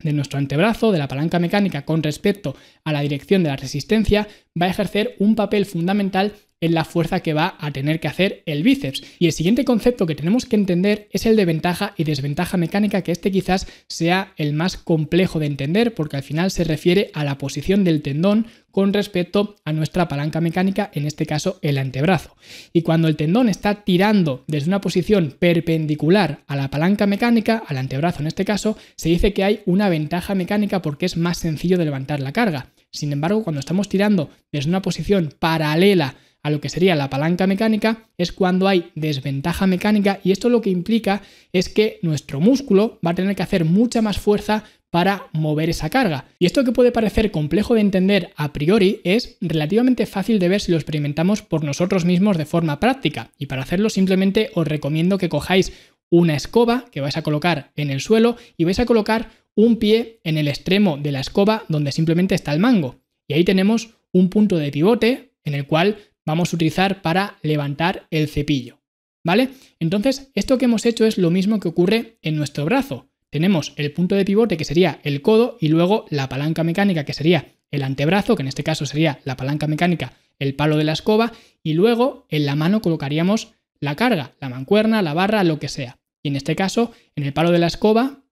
de 0.00 0.12
nuestro 0.12 0.38
antebrazo, 0.38 0.90
de 0.92 0.98
la 0.98 1.08
palanca 1.08 1.38
mecánica 1.38 1.84
con 1.84 2.02
respecto 2.02 2.56
a 2.84 2.92
la 2.92 3.00
dirección 3.00 3.42
de 3.42 3.50
la 3.50 3.56
resistencia, 3.56 4.28
va 4.60 4.66
a 4.66 4.70
ejercer 4.70 5.16
un 5.18 5.34
papel 5.36 5.64
fundamental 5.64 6.34
en 6.62 6.74
la 6.74 6.86
fuerza 6.86 7.20
que 7.20 7.34
va 7.34 7.56
a 7.58 7.70
tener 7.72 8.00
que 8.00 8.08
hacer 8.08 8.42
el 8.46 8.62
bíceps. 8.62 9.02
Y 9.18 9.26
el 9.26 9.32
siguiente 9.32 9.66
concepto 9.66 10.06
que 10.06 10.14
tenemos 10.14 10.46
que 10.46 10.56
entender 10.56 11.08
es 11.10 11.26
el 11.26 11.36
de 11.36 11.44
ventaja 11.44 11.92
y 11.98 12.04
desventaja 12.04 12.56
mecánica, 12.56 13.02
que 13.02 13.12
este 13.12 13.30
quizás 13.30 13.66
sea 13.88 14.32
el 14.38 14.54
más 14.54 14.78
complejo 14.78 15.38
de 15.40 15.46
entender 15.46 15.92
porque 15.92 16.16
al 16.16 16.22
final 16.22 16.50
se 16.50 16.64
refiere 16.64 17.10
a 17.12 17.24
la 17.24 17.36
posición 17.36 17.84
del 17.84 18.00
tendón 18.00 18.46
con 18.70 18.92
respecto 18.92 19.56
a 19.64 19.72
nuestra 19.72 20.08
palanca 20.08 20.40
mecánica, 20.40 20.90
en 20.94 21.04
este 21.04 21.26
caso 21.26 21.58
el 21.62 21.78
antebrazo. 21.78 22.36
Y 22.72 22.82
cuando 22.82 23.08
el 23.08 23.16
tendón 23.16 23.48
está 23.48 23.84
tirando 23.84 24.44
desde 24.46 24.68
una 24.68 24.80
posición 24.80 25.36
perpendicular 25.38 26.44
a 26.46 26.56
la 26.56 26.70
palanca 26.70 27.06
mecánica, 27.06 27.62
al 27.66 27.76
antebrazo 27.76 28.20
en 28.20 28.28
este 28.28 28.44
caso, 28.44 28.78
se 28.96 29.08
dice 29.08 29.34
que 29.34 29.44
hay 29.44 29.60
una 29.66 29.88
ventaja 29.88 30.34
mecánica 30.34 30.80
porque 30.80 31.06
es 31.06 31.16
más 31.16 31.38
sencillo 31.38 31.76
de 31.76 31.84
levantar 31.84 32.20
la 32.20 32.32
carga. 32.32 32.68
Sin 32.90 33.12
embargo, 33.12 33.42
cuando 33.42 33.60
estamos 33.60 33.88
tirando 33.88 34.30
desde 34.52 34.70
una 34.70 34.82
posición 34.82 35.34
paralela 35.38 36.14
a 36.42 36.50
lo 36.50 36.60
que 36.60 36.68
sería 36.68 36.96
la 36.96 37.10
palanca 37.10 37.46
mecánica 37.46 38.08
es 38.18 38.32
cuando 38.32 38.68
hay 38.68 38.90
desventaja 38.94 39.66
mecánica 39.66 40.20
y 40.24 40.32
esto 40.32 40.48
lo 40.48 40.60
que 40.60 40.70
implica 40.70 41.22
es 41.52 41.68
que 41.68 41.98
nuestro 42.02 42.40
músculo 42.40 42.98
va 43.04 43.12
a 43.12 43.14
tener 43.14 43.36
que 43.36 43.42
hacer 43.42 43.64
mucha 43.64 44.02
más 44.02 44.18
fuerza 44.18 44.64
para 44.90 45.28
mover 45.32 45.70
esa 45.70 45.88
carga. 45.88 46.26
Y 46.38 46.44
esto 46.44 46.64
que 46.64 46.72
puede 46.72 46.92
parecer 46.92 47.30
complejo 47.30 47.74
de 47.74 47.80
entender 47.80 48.30
a 48.36 48.52
priori 48.52 49.00
es 49.04 49.38
relativamente 49.40 50.04
fácil 50.04 50.38
de 50.38 50.48
ver 50.48 50.60
si 50.60 50.70
lo 50.70 50.76
experimentamos 50.76 51.40
por 51.40 51.64
nosotros 51.64 52.04
mismos 52.04 52.36
de 52.36 52.44
forma 52.44 52.78
práctica. 52.78 53.30
Y 53.38 53.46
para 53.46 53.62
hacerlo 53.62 53.88
simplemente 53.88 54.50
os 54.54 54.68
recomiendo 54.68 55.16
que 55.16 55.30
cojáis 55.30 55.72
una 56.10 56.36
escoba 56.36 56.84
que 56.92 57.00
vais 57.00 57.16
a 57.16 57.22
colocar 57.22 57.72
en 57.74 57.88
el 57.88 58.02
suelo 58.02 58.36
y 58.58 58.64
vais 58.64 58.80
a 58.80 58.84
colocar 58.84 59.30
un 59.54 59.76
pie 59.76 60.20
en 60.24 60.36
el 60.36 60.46
extremo 60.46 60.98
de 60.98 61.12
la 61.12 61.20
escoba 61.20 61.64
donde 61.68 61.90
simplemente 61.90 62.34
está 62.34 62.52
el 62.52 62.60
mango. 62.60 62.96
Y 63.26 63.32
ahí 63.32 63.44
tenemos 63.44 63.94
un 64.12 64.28
punto 64.28 64.58
de 64.58 64.70
pivote 64.70 65.32
en 65.44 65.54
el 65.54 65.66
cual 65.66 65.96
vamos 66.26 66.52
a 66.52 66.56
utilizar 66.56 67.02
para 67.02 67.38
levantar 67.42 68.06
el 68.10 68.28
cepillo. 68.28 68.80
¿Vale? 69.24 69.50
Entonces, 69.78 70.30
esto 70.34 70.58
que 70.58 70.64
hemos 70.64 70.84
hecho 70.84 71.06
es 71.06 71.16
lo 71.16 71.30
mismo 71.30 71.60
que 71.60 71.68
ocurre 71.68 72.18
en 72.22 72.36
nuestro 72.36 72.64
brazo. 72.64 73.08
Tenemos 73.30 73.72
el 73.76 73.92
punto 73.92 74.14
de 74.14 74.24
pivote 74.24 74.56
que 74.56 74.64
sería 74.64 75.00
el 75.04 75.22
codo 75.22 75.56
y 75.60 75.68
luego 75.68 76.06
la 76.10 76.28
palanca 76.28 76.64
mecánica 76.64 77.04
que 77.04 77.14
sería 77.14 77.54
el 77.70 77.82
antebrazo, 77.82 78.36
que 78.36 78.42
en 78.42 78.48
este 78.48 78.64
caso 78.64 78.84
sería 78.84 79.20
la 79.24 79.36
palanca 79.36 79.66
mecánica, 79.66 80.12
el 80.38 80.54
palo 80.54 80.76
de 80.76 80.84
la 80.84 80.92
escoba, 80.92 81.32
y 81.62 81.74
luego 81.74 82.26
en 82.28 82.46
la 82.46 82.56
mano 82.56 82.82
colocaríamos 82.82 83.54
la 83.80 83.96
carga, 83.96 84.34
la 84.40 84.48
mancuerna, 84.48 85.02
la 85.02 85.14
barra, 85.14 85.44
lo 85.44 85.58
que 85.58 85.68
sea. 85.68 85.98
Y 86.22 86.28
en 86.28 86.36
este 86.36 86.54
caso, 86.54 86.92
en 87.16 87.24
el 87.24 87.32
palo 87.32 87.50
de 87.50 87.58
la 87.58 87.68
escoba, 87.68 88.22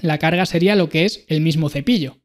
la 0.00 0.18
carga 0.18 0.46
sería 0.46 0.76
lo 0.76 0.88
que 0.88 1.04
es 1.04 1.24
el 1.28 1.40
mismo 1.40 1.68
cepillo. 1.68 2.20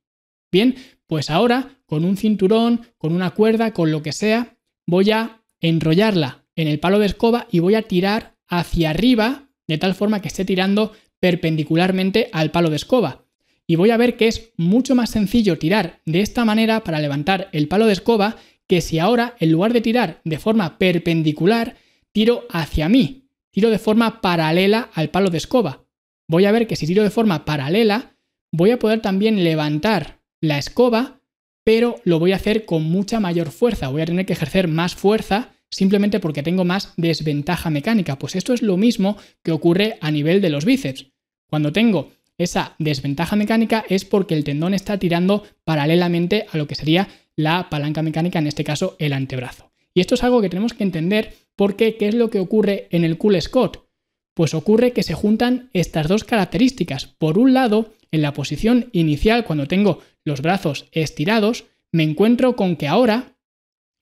Bien, 0.52 0.76
pues 1.08 1.30
ahora 1.30 1.80
con 1.86 2.06
un 2.06 2.18
cinturón, 2.18 2.88
con 2.98 3.14
una 3.14 3.32
cuerda, 3.32 3.74
con 3.74 3.92
lo 3.92 4.04
que 4.04 4.12
sea, 4.12 4.58
voy 4.86 5.12
a 5.12 5.42
enrollarla 5.62 6.44
en 6.56 6.68
el 6.68 6.80
palo 6.80 7.00
de 7.00 7.06
escoba 7.06 7.48
y 7.52 7.60
voy 7.60 7.76
a 7.76 7.84
tirar 7.84 8.36
hacia 8.48 8.92
arriba 8.92 9.50
de 9.68 9.78
tal 9.78 9.96
forma 9.96 10.22
que 10.22 10.28
esté 10.28 10.46
tirando 10.46 10.94
perpendicularmente 11.20 12.30
al 12.34 12.52
palo 12.52 12.70
de 12.70 12.76
escoba. 12.76 13.26
Y 13.66 13.78
voy 13.78 13.92
a 13.92 13.98
ver 13.98 14.18
que 14.18 14.28
es 14.28 14.52
mucho 14.58 14.94
más 14.94 15.10
sencillo 15.10 15.58
tirar 15.58 16.02
de 16.06 16.22
esta 16.22 16.44
manera 16.44 16.84
para 16.84 17.00
levantar 17.00 17.50
el 17.54 17.68
palo 17.68 17.86
de 17.86 17.94
escoba 17.94 18.36
que 18.68 18.82
si 18.82 19.00
ahora, 19.00 19.36
en 19.40 19.52
lugar 19.52 19.74
de 19.74 19.82
tirar 19.82 20.22
de 20.24 20.40
forma 20.40 20.78
perpendicular, 20.78 21.76
tiro 22.12 22.46
hacia 22.50 22.90
mí, 22.90 23.30
tiro 23.52 23.70
de 23.70 23.80
forma 23.80 24.22
paralela 24.22 24.90
al 24.94 25.10
palo 25.10 25.30
de 25.30 25.38
escoba. 25.38 25.86
Voy 26.28 26.46
a 26.46 26.52
ver 26.52 26.68
que 26.68 26.76
si 26.76 26.88
tiro 26.88 27.04
de 27.04 27.10
forma 27.10 27.46
paralela, 27.46 28.16
voy 28.52 28.72
a 28.72 28.80
poder 28.80 29.02
también 29.02 29.44
levantar 29.44 30.22
la 30.42 30.58
escoba, 30.58 31.22
pero 31.64 31.96
lo 32.04 32.20
voy 32.20 32.34
a 32.34 32.38
hacer 32.38 32.66
con 32.66 32.84
mucha 32.84 33.20
mayor 33.20 33.52
fuerza. 33.52 33.88
Voy 33.88 34.02
a 34.02 34.06
tener 34.06 34.26
que 34.26 34.34
ejercer 34.34 34.68
más 34.68 34.96
fuerza 34.96 35.54
simplemente 35.70 36.20
porque 36.20 36.44
tengo 36.44 36.66
más 36.66 36.94
desventaja 36.98 37.70
mecánica. 37.70 38.20
Pues 38.20 38.36
esto 38.36 38.54
es 38.54 38.62
lo 38.62 38.78
mismo 38.78 39.18
que 39.44 39.52
ocurre 39.52 39.98
a 40.02 40.12
nivel 40.12 40.42
de 40.42 40.50
los 40.50 40.66
bíceps. 40.66 41.08
Cuando 41.48 41.72
tengo 41.72 42.12
esa 42.38 42.76
desventaja 42.80 43.36
mecánica 43.36 43.86
es 43.90 44.06
porque 44.06 44.36
el 44.36 44.44
tendón 44.44 44.74
está 44.74 44.98
tirando 44.98 45.44
paralelamente 45.64 46.46
a 46.52 46.58
lo 46.58 46.68
que 46.68 46.76
sería 46.76 47.08
la 47.36 47.70
palanca 47.70 48.02
mecánica, 48.02 48.40
en 48.40 48.48
este 48.48 48.64
caso 48.64 48.96
el 49.00 49.14
antebrazo. 49.14 49.72
Y 49.94 50.02
esto 50.02 50.16
es 50.16 50.24
algo 50.24 50.42
que 50.42 50.50
tenemos 50.50 50.74
que 50.74 50.84
entender 50.84 51.34
porque 51.56 51.96
¿qué 51.98 52.08
es 52.08 52.16
lo 52.16 52.30
que 52.30 52.40
ocurre 52.40 52.88
en 52.92 53.04
el 53.04 53.18
cool 53.18 53.40
Scott? 53.42 53.86
Pues 54.34 54.56
ocurre 54.56 54.94
que 54.94 55.04
se 55.04 55.14
juntan 55.14 55.70
estas 55.74 56.08
dos 56.08 56.24
características. 56.24 57.06
Por 57.06 57.38
un 57.38 57.54
lado, 57.54 57.94
en 58.12 58.24
la 58.24 58.34
posición 58.34 58.90
inicial, 58.92 59.46
cuando 59.46 59.68
tengo 59.68 60.00
los 60.26 60.42
brazos 60.42 60.88
estirados, 60.92 61.66
me 61.92 62.04
encuentro 62.04 62.56
con 62.56 62.76
que 62.76 62.88
ahora 62.88 63.38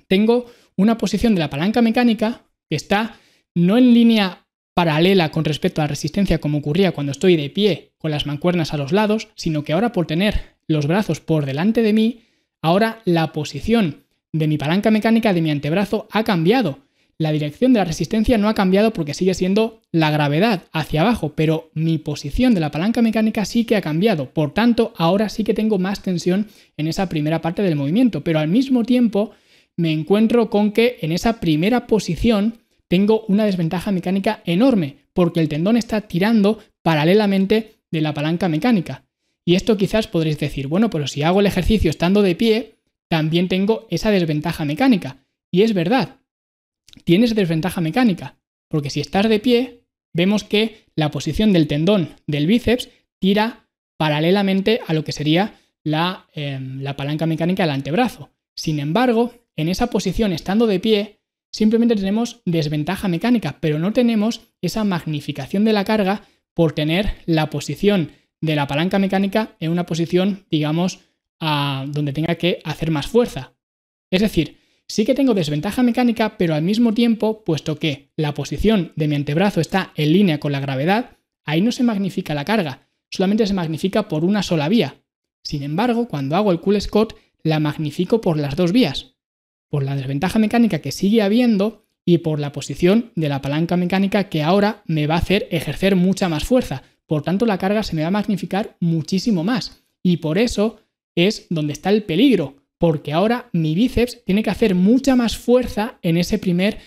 tengo 0.07 0.45
una 0.75 0.97
posición 0.97 1.35
de 1.35 1.39
la 1.39 1.49
palanca 1.49 1.81
mecánica 1.81 2.43
que 2.69 2.75
está 2.75 3.19
no 3.53 3.77
en 3.77 3.93
línea 3.93 4.47
paralela 4.73 5.31
con 5.31 5.45
respecto 5.45 5.81
a 5.81 5.85
la 5.85 5.89
resistencia 5.89 6.39
como 6.39 6.59
ocurría 6.59 6.93
cuando 6.93 7.11
estoy 7.11 7.35
de 7.35 7.49
pie 7.49 7.93
con 7.97 8.11
las 8.11 8.25
mancuernas 8.25 8.73
a 8.73 8.77
los 8.77 8.91
lados, 8.91 9.27
sino 9.35 9.63
que 9.63 9.73
ahora 9.73 9.91
por 9.91 10.07
tener 10.07 10.55
los 10.67 10.87
brazos 10.87 11.19
por 11.19 11.45
delante 11.45 11.81
de 11.81 11.93
mí, 11.93 12.21
ahora 12.61 13.01
la 13.05 13.33
posición 13.33 14.05
de 14.31 14.47
mi 14.47 14.57
palanca 14.57 14.91
mecánica 14.91 15.33
de 15.33 15.41
mi 15.41 15.51
antebrazo 15.51 16.07
ha 16.11 16.23
cambiado. 16.23 16.79
La 17.21 17.31
dirección 17.31 17.71
de 17.71 17.77
la 17.77 17.85
resistencia 17.85 18.39
no 18.39 18.49
ha 18.49 18.55
cambiado 18.55 18.93
porque 18.93 19.13
sigue 19.13 19.35
siendo 19.35 19.83
la 19.91 20.09
gravedad 20.09 20.63
hacia 20.71 21.01
abajo, 21.01 21.33
pero 21.35 21.69
mi 21.75 21.99
posición 21.99 22.55
de 22.55 22.59
la 22.59 22.71
palanca 22.71 23.03
mecánica 23.03 23.45
sí 23.45 23.63
que 23.63 23.75
ha 23.75 23.81
cambiado. 23.81 24.31
Por 24.31 24.55
tanto, 24.55 24.91
ahora 24.97 25.29
sí 25.29 25.43
que 25.43 25.53
tengo 25.53 25.77
más 25.77 26.01
tensión 26.01 26.47
en 26.77 26.87
esa 26.87 27.09
primera 27.09 27.39
parte 27.39 27.61
del 27.61 27.75
movimiento, 27.75 28.23
pero 28.23 28.39
al 28.39 28.47
mismo 28.47 28.85
tiempo 28.85 29.33
me 29.77 29.91
encuentro 29.91 30.49
con 30.49 30.71
que 30.71 30.97
en 31.01 31.11
esa 31.11 31.39
primera 31.39 31.85
posición 31.85 32.55
tengo 32.87 33.23
una 33.27 33.45
desventaja 33.45 33.91
mecánica 33.91 34.41
enorme, 34.43 34.95
porque 35.13 35.41
el 35.41 35.47
tendón 35.47 35.77
está 35.77 36.01
tirando 36.01 36.57
paralelamente 36.81 37.75
de 37.91 38.01
la 38.01 38.15
palanca 38.15 38.49
mecánica. 38.49 39.03
Y 39.45 39.53
esto 39.53 39.77
quizás 39.77 40.07
podréis 40.07 40.39
decir, 40.39 40.65
bueno, 40.65 40.89
pero 40.89 41.05
si 41.05 41.21
hago 41.21 41.41
el 41.41 41.45
ejercicio 41.45 41.91
estando 41.91 42.23
de 42.23 42.33
pie, 42.33 42.77
también 43.09 43.47
tengo 43.47 43.85
esa 43.91 44.09
desventaja 44.09 44.65
mecánica. 44.65 45.17
Y 45.51 45.61
es 45.61 45.75
verdad, 45.75 46.20
tienes 47.03 47.35
desventaja 47.35 47.81
mecánica, 47.81 48.37
porque 48.69 48.89
si 48.89 48.99
estás 48.99 49.29
de 49.29 49.39
pie, 49.39 49.83
vemos 50.13 50.43
que 50.43 50.85
la 50.95 51.11
posición 51.11 51.53
del 51.53 51.67
tendón 51.67 52.15
del 52.27 52.47
bíceps 52.47 52.89
tira 53.19 53.67
paralelamente 53.97 54.81
a 54.87 54.93
lo 54.93 55.03
que 55.03 55.11
sería 55.11 55.59
la, 55.83 56.27
em, 56.33 56.81
la 56.81 56.95
palanca 56.95 57.25
mecánica 57.25 57.63
del 57.63 57.71
antebrazo. 57.71 58.31
Sin 58.55 58.79
embargo, 58.79 59.33
en 59.55 59.69
esa 59.69 59.87
posición, 59.87 60.33
estando 60.33 60.67
de 60.67 60.79
pie, 60.79 61.19
simplemente 61.51 61.95
tenemos 61.95 62.41
desventaja 62.45 63.07
mecánica, 63.07 63.57
pero 63.59 63.79
no 63.79 63.93
tenemos 63.93 64.41
esa 64.61 64.83
magnificación 64.83 65.65
de 65.65 65.73
la 65.73 65.85
carga 65.85 66.23
por 66.53 66.73
tener 66.73 67.15
la 67.25 67.49
posición 67.49 68.11
de 68.41 68.55
la 68.55 68.67
palanca 68.67 68.99
mecánica 68.99 69.55
en 69.59 69.71
una 69.71 69.85
posición, 69.85 70.45
digamos, 70.49 70.99
a 71.39 71.85
donde 71.87 72.13
tenga 72.13 72.35
que 72.35 72.61
hacer 72.63 72.91
más 72.91 73.07
fuerza. 73.07 73.53
Es 74.11 74.21
decir, 74.21 74.57
sí 74.91 75.05
que 75.05 75.15
tengo 75.15 75.33
desventaja 75.33 75.83
mecánica, 75.83 76.37
pero 76.37 76.53
al 76.53 76.63
mismo 76.63 76.93
tiempo, 76.93 77.45
puesto 77.45 77.79
que 77.79 78.11
la 78.17 78.33
posición 78.33 78.91
de 78.97 79.07
mi 79.07 79.15
antebrazo 79.15 79.61
está 79.61 79.93
en 79.95 80.11
línea 80.11 80.39
con 80.41 80.51
la 80.51 80.59
gravedad, 80.59 81.17
ahí 81.45 81.61
no 81.61 81.71
se 81.71 81.83
magnifica 81.83 82.35
la 82.35 82.43
carga, 82.43 82.89
solamente 83.09 83.47
se 83.47 83.53
magnifica 83.53 84.09
por 84.09 84.25
una 84.25 84.43
sola 84.43 84.67
vía. 84.67 85.01
Sin 85.45 85.63
embargo, 85.63 86.09
cuando 86.09 86.35
hago 86.35 86.51
el 86.51 86.59
cool 86.59 86.81
Scott, 86.81 87.15
la 87.41 87.61
magnifico 87.61 88.19
por 88.19 88.37
las 88.37 88.57
dos 88.57 88.73
vías, 88.73 89.15
por 89.69 89.83
la 89.83 89.95
desventaja 89.95 90.39
mecánica 90.39 90.79
que 90.79 90.91
sigue 90.91 91.21
habiendo 91.21 91.85
y 92.03 92.17
por 92.17 92.41
la 92.41 92.51
posición 92.51 93.13
de 93.15 93.29
la 93.29 93.41
palanca 93.41 93.77
mecánica 93.77 94.27
que 94.27 94.43
ahora 94.43 94.83
me 94.87 95.07
va 95.07 95.15
a 95.15 95.19
hacer 95.19 95.47
ejercer 95.51 95.95
mucha 95.95 96.27
más 96.27 96.43
fuerza. 96.43 96.83
Por 97.07 97.23
tanto, 97.23 97.45
la 97.45 97.57
carga 97.57 97.83
se 97.83 97.95
me 97.95 98.01
va 98.01 98.09
a 98.09 98.11
magnificar 98.11 98.75
muchísimo 98.81 99.45
más. 99.45 99.85
Y 100.03 100.17
por 100.17 100.37
eso 100.37 100.81
es 101.15 101.47
donde 101.49 101.71
está 101.71 101.89
el 101.91 102.03
peligro, 102.03 102.60
porque 102.81 103.13
ahora 103.13 103.47
mi 103.53 103.75
bíceps 103.75 104.23
tiene 104.25 104.41
que 104.41 104.49
hacer 104.49 104.73
mucha 104.73 105.15
más 105.15 105.37
fuerza 105.37 105.99
en 106.01 106.17
ese 106.17 106.39
primer 106.39 106.79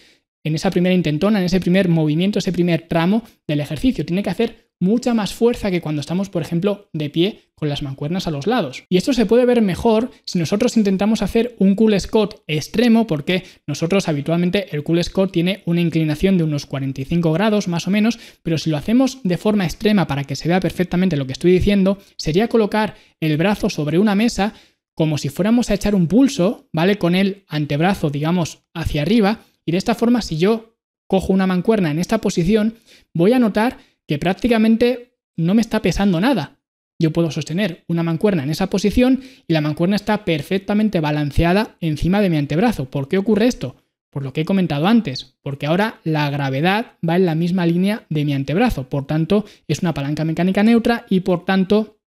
en 0.42 0.56
esa 0.56 0.70
primera 0.70 0.94
intentona, 0.94 1.38
en 1.38 1.46
ese 1.46 1.60
primer 1.60 1.88
movimiento, 1.88 2.38
ese 2.38 2.52
primer 2.52 2.82
tramo 2.86 3.22
del 3.46 3.60
ejercicio. 3.60 4.04
Tiene 4.04 4.22
que 4.22 4.28
hacer 4.28 4.72
mucha 4.78 5.14
más 5.14 5.32
fuerza 5.32 5.70
que 5.70 5.80
cuando 5.80 6.00
estamos, 6.00 6.28
por 6.28 6.42
ejemplo, 6.42 6.90
de 6.92 7.08
pie 7.08 7.40
con 7.54 7.68
las 7.68 7.82
mancuernas 7.82 8.26
a 8.26 8.30
los 8.30 8.46
lados. 8.46 8.84
Y 8.90 8.96
esto 8.96 9.12
se 9.14 9.24
puede 9.24 9.46
ver 9.46 9.62
mejor 9.62 10.10
si 10.26 10.38
nosotros 10.38 10.76
intentamos 10.76 11.22
hacer 11.22 11.54
un 11.58 11.76
cool 11.76 11.98
Scott 11.98 12.42
extremo, 12.48 13.06
porque 13.06 13.44
nosotros 13.66 14.08
habitualmente 14.08 14.74
el 14.74 14.82
cool 14.82 15.02
Scott 15.02 15.32
tiene 15.32 15.62
una 15.64 15.80
inclinación 15.80 16.36
de 16.36 16.44
unos 16.44 16.66
45 16.66 17.32
grados 17.32 17.68
más 17.68 17.86
o 17.86 17.90
menos, 17.90 18.18
pero 18.42 18.58
si 18.58 18.68
lo 18.68 18.76
hacemos 18.76 19.20
de 19.22 19.38
forma 19.38 19.64
extrema 19.64 20.06
para 20.06 20.24
que 20.24 20.36
se 20.36 20.48
vea 20.48 20.60
perfectamente 20.60 21.16
lo 21.16 21.26
que 21.26 21.32
estoy 21.32 21.52
diciendo, 21.52 21.98
sería 22.16 22.48
colocar 22.48 22.96
el 23.20 23.36
brazo 23.38 23.70
sobre 23.70 23.98
una 23.98 24.14
mesa 24.14 24.52
como 24.94 25.18
si 25.18 25.28
fuéramos 25.28 25.70
a 25.70 25.74
echar 25.74 25.94
un 25.94 26.06
pulso, 26.06 26.68
¿vale? 26.72 26.98
Con 26.98 27.14
el 27.14 27.44
antebrazo, 27.48 28.10
digamos, 28.10 28.64
hacia 28.74 29.02
arriba, 29.02 29.40
y 29.66 29.72
de 29.72 29.78
esta 29.78 29.94
forma, 29.94 30.22
si 30.22 30.36
yo 30.36 30.76
cojo 31.06 31.32
una 31.32 31.46
mancuerna 31.46 31.90
en 31.90 31.98
esta 31.98 32.18
posición, 32.18 32.74
voy 33.12 33.32
a 33.32 33.38
notar 33.38 33.78
que 34.06 34.18
prácticamente 34.18 35.16
no 35.36 35.54
me 35.54 35.60
está 35.60 35.82
pesando 35.82 36.20
nada. 36.20 36.60
Yo 36.98 37.12
puedo 37.12 37.30
sostener 37.30 37.84
una 37.88 38.02
mancuerna 38.02 38.44
en 38.44 38.50
esa 38.50 38.70
posición 38.70 39.22
y 39.48 39.52
la 39.52 39.60
mancuerna 39.60 39.96
está 39.96 40.24
perfectamente 40.24 41.00
balanceada 41.00 41.76
encima 41.80 42.20
de 42.20 42.30
mi 42.30 42.36
antebrazo. 42.36 42.88
¿Por 42.88 43.08
qué 43.08 43.18
ocurre 43.18 43.46
esto? 43.46 43.76
Por 44.10 44.22
lo 44.22 44.32
que 44.32 44.42
he 44.42 44.44
comentado 44.44 44.86
antes, 44.86 45.36
porque 45.42 45.66
ahora 45.66 46.00
la 46.04 46.30
gravedad 46.30 46.92
va 47.06 47.16
en 47.16 47.26
la 47.26 47.34
misma 47.34 47.66
línea 47.66 48.06
de 48.10 48.24
mi 48.24 48.32
antebrazo, 48.32 48.88
por 48.88 49.06
tanto 49.06 49.44
es 49.66 49.80
una 49.80 49.92
palanca 49.92 50.24
mecánica 50.24 50.62
neutra 50.62 51.04
y 51.10 51.20
por 51.20 51.44
tanto 51.44 51.98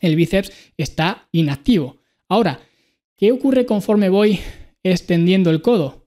el 0.00 0.16
bíceps 0.16 0.52
está 0.78 1.28
inactivo. 1.32 1.99
Ahora, 2.30 2.60
¿qué 3.16 3.32
ocurre 3.32 3.66
conforme 3.66 4.08
voy 4.08 4.38
extendiendo 4.84 5.50
el 5.50 5.62
codo? 5.62 6.06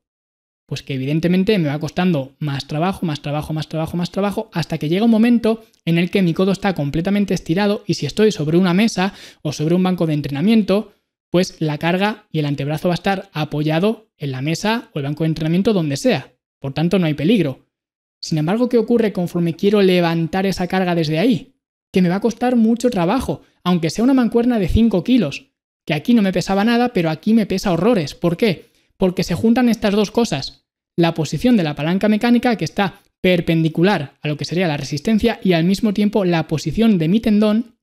Pues 0.66 0.82
que 0.82 0.94
evidentemente 0.94 1.60
me 1.60 1.68
va 1.68 1.78
costando 1.82 2.34
más 2.40 2.66
trabajo, 2.66 3.06
más 3.06 3.22
trabajo, 3.22 3.52
más 3.52 3.68
trabajo, 3.68 3.98
más 3.98 4.10
trabajo, 4.10 4.50
hasta 4.54 4.78
que 4.78 4.88
llega 4.88 5.04
un 5.04 5.12
momento 5.12 5.66
en 5.84 5.98
el 5.98 6.10
que 6.10 6.22
mi 6.22 6.34
codo 6.34 6.54
está 6.54 6.74
completamente 6.76 7.34
estirado 7.34 7.84
y 7.86 7.96
si 7.96 8.06
estoy 8.06 8.32
sobre 8.32 8.58
una 8.58 8.74
mesa 8.74 9.14
o 9.42 9.52
sobre 9.52 9.76
un 9.76 9.84
banco 9.84 10.08
de 10.08 10.14
entrenamiento, 10.14 10.94
pues 11.30 11.60
la 11.60 11.78
carga 11.78 12.26
y 12.32 12.40
el 12.40 12.46
antebrazo 12.46 12.88
va 12.88 12.94
a 12.94 12.96
estar 12.96 13.30
apoyado 13.34 14.08
en 14.18 14.32
la 14.32 14.42
mesa 14.42 14.92
o 14.94 15.00
el 15.00 15.04
banco 15.04 15.26
de 15.26 15.30
entrenamiento 15.30 15.74
donde 15.74 15.98
sea. 15.98 16.32
Por 16.62 16.72
tanto, 16.72 17.00
no 17.00 17.06
hay 17.06 17.16
peligro. 17.16 17.68
Sin 18.22 18.38
embargo, 18.38 18.70
¿qué 18.70 18.78
ocurre 18.78 19.12
conforme 19.12 19.58
quiero 19.58 19.82
levantar 19.82 20.46
esa 20.46 20.68
carga 20.68 20.96
desde 20.96 21.20
ahí? 21.20 21.54
Que 21.92 22.02
me 22.02 22.08
va 22.08 22.16
a 22.16 22.22
costar 22.22 22.56
mucho 22.56 22.90
trabajo, 22.90 23.42
aunque 23.66 23.90
sea 23.90 24.06
una 24.06 24.14
mancuerna 24.14 24.58
de 24.58 24.70
5 24.70 25.04
kilos, 25.04 25.53
que 25.86 25.94
aquí 25.94 26.14
no 26.14 26.22
me 26.22 26.34
pesaba 26.34 26.64
nada, 26.64 26.90
pero 26.90 27.10
aquí 27.10 27.34
me 27.34 27.46
pesa 27.46 27.72
horrores. 27.72 28.16
¿Por 28.16 28.38
qué? 28.38 28.74
porque 29.04 29.24
se 29.24 29.36
juntan 29.36 29.68
estas 29.68 29.94
dos 29.94 30.12
cosas. 30.12 30.66
La 30.96 31.14
posición 31.14 31.58
de 31.58 31.64
la 31.64 31.76
palanca 31.76 32.08
mecánica 32.08 32.56
que 32.56 32.66
está 32.66 33.02
perpendicular 33.20 34.18
a 34.22 34.30
lo 34.30 34.38
que 34.38 34.46
sería 34.46 34.68
la 34.68 34.78
resistencia 34.78 35.42
y 35.44 35.52
al 35.54 35.64
mismo 35.64 35.94
tiempo 35.94 36.24
la 36.24 36.48
posición 36.48 36.98
de 36.98 37.08
mi 37.08 37.20
tendón 37.20 37.76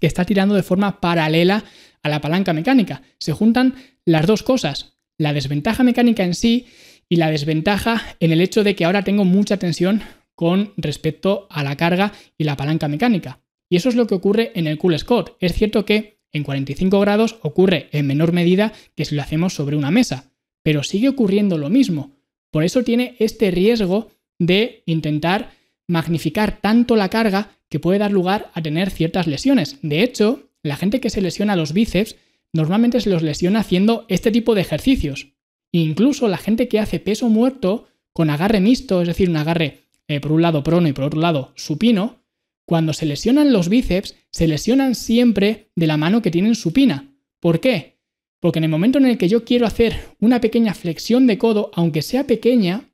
que 0.00 0.06
está 0.06 0.24
tirando 0.24 0.54
de 0.54 0.62
forma 0.62 1.00
paralela 1.00 1.64
a 2.02 2.08
la 2.08 2.22
palanca 2.22 2.54
mecánica. 2.54 3.02
Se 3.18 3.32
juntan 3.32 3.74
las 4.06 4.26
dos 4.26 4.42
cosas, 4.42 4.94
la 5.18 5.32
desventaja 5.32 5.82
mecánica 5.82 6.24
en 6.24 6.34
sí 6.34 6.66
y 7.08 7.16
la 7.16 7.30
desventaja 7.30 8.16
en 8.20 8.32
el 8.32 8.40
hecho 8.40 8.64
de 8.64 8.74
que 8.74 8.86
ahora 8.86 9.04
tengo 9.04 9.26
mucha 9.26 9.58
tensión 9.58 10.02
con 10.34 10.72
respecto 10.76 11.46
a 11.50 11.62
la 11.64 11.76
carga 11.76 12.12
y 12.38 12.44
la 12.44 12.56
palanca 12.56 12.88
mecánica. 12.88 13.40
Y 13.68 13.76
eso 13.76 13.88
es 13.88 13.94
lo 13.94 14.06
que 14.06 14.14
ocurre 14.14 14.52
en 14.54 14.66
el 14.66 14.78
Cool 14.78 14.98
Scott. 14.98 15.36
Es 15.40 15.52
cierto 15.54 15.84
que 15.84 16.15
en 16.32 16.44
45 16.44 17.00
grados 17.00 17.38
ocurre 17.42 17.88
en 17.92 18.06
menor 18.06 18.32
medida 18.32 18.72
que 18.94 19.04
si 19.04 19.14
lo 19.14 19.22
hacemos 19.22 19.54
sobre 19.54 19.76
una 19.76 19.90
mesa, 19.90 20.32
pero 20.62 20.82
sigue 20.82 21.08
ocurriendo 21.08 21.58
lo 21.58 21.70
mismo. 21.70 22.16
Por 22.50 22.64
eso 22.64 22.82
tiene 22.82 23.16
este 23.18 23.50
riesgo 23.50 24.08
de 24.38 24.82
intentar 24.86 25.52
magnificar 25.88 26.60
tanto 26.60 26.96
la 26.96 27.08
carga 27.08 27.50
que 27.68 27.80
puede 27.80 27.98
dar 27.98 28.12
lugar 28.12 28.50
a 28.54 28.62
tener 28.62 28.90
ciertas 28.90 29.26
lesiones. 29.26 29.78
De 29.82 30.02
hecho, 30.02 30.50
la 30.62 30.76
gente 30.76 31.00
que 31.00 31.10
se 31.10 31.20
lesiona 31.20 31.56
los 31.56 31.72
bíceps 31.72 32.16
normalmente 32.52 33.00
se 33.00 33.10
los 33.10 33.22
lesiona 33.22 33.60
haciendo 33.60 34.04
este 34.08 34.30
tipo 34.30 34.54
de 34.54 34.62
ejercicios. 34.62 35.28
Incluso 35.72 36.28
la 36.28 36.38
gente 36.38 36.68
que 36.68 36.80
hace 36.80 37.00
peso 37.00 37.28
muerto 37.28 37.86
con 38.12 38.30
agarre 38.30 38.60
mixto, 38.60 39.02
es 39.02 39.08
decir, 39.08 39.28
un 39.28 39.36
agarre 39.36 39.82
eh, 40.08 40.20
por 40.20 40.32
un 40.32 40.42
lado 40.42 40.62
prono 40.62 40.88
y 40.88 40.92
por 40.92 41.04
otro 41.04 41.20
lado 41.20 41.52
supino, 41.56 42.22
cuando 42.66 42.92
se 42.92 43.06
lesionan 43.06 43.52
los 43.52 43.68
bíceps, 43.68 44.16
se 44.30 44.48
lesionan 44.48 44.94
siempre 44.94 45.70
de 45.76 45.86
la 45.86 45.96
mano 45.96 46.20
que 46.20 46.32
tienen 46.32 46.56
supina. 46.56 47.14
¿Por 47.40 47.60
qué? 47.60 48.00
Porque 48.40 48.58
en 48.58 48.64
el 48.64 48.70
momento 48.70 48.98
en 48.98 49.06
el 49.06 49.18
que 49.18 49.28
yo 49.28 49.44
quiero 49.44 49.66
hacer 49.66 49.96
una 50.20 50.40
pequeña 50.40 50.74
flexión 50.74 51.26
de 51.26 51.38
codo, 51.38 51.70
aunque 51.74 52.02
sea 52.02 52.26
pequeña, 52.26 52.92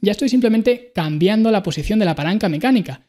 ya 0.00 0.12
estoy 0.12 0.28
simplemente 0.28 0.92
cambiando 0.94 1.50
la 1.50 1.62
posición 1.62 1.98
de 1.98 2.04
la 2.04 2.14
palanca 2.14 2.48
mecánica. 2.48 3.06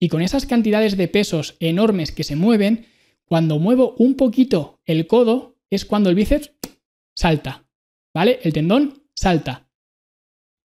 Y 0.00 0.08
con 0.08 0.22
esas 0.22 0.46
cantidades 0.46 0.96
de 0.96 1.08
pesos 1.08 1.56
enormes 1.60 2.12
que 2.12 2.24
se 2.24 2.36
mueven, 2.36 2.86
cuando 3.24 3.58
muevo 3.58 3.94
un 3.98 4.14
poquito 4.14 4.80
el 4.84 5.06
codo, 5.06 5.56
es 5.70 5.84
cuando 5.84 6.10
el 6.10 6.16
bíceps 6.16 6.52
salta. 7.14 7.66
¿Vale? 8.12 8.38
El 8.42 8.52
tendón 8.52 9.02
salta. 9.14 9.68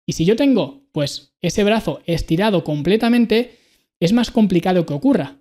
Y 0.06 0.12
si 0.12 0.24
yo 0.24 0.36
tengo, 0.36 0.86
pues, 0.92 1.34
ese 1.40 1.64
brazo 1.64 2.00
estirado 2.06 2.64
completamente, 2.64 3.58
es 4.04 4.12
más 4.12 4.30
complicado 4.30 4.84
que 4.84 4.92
ocurra. 4.92 5.40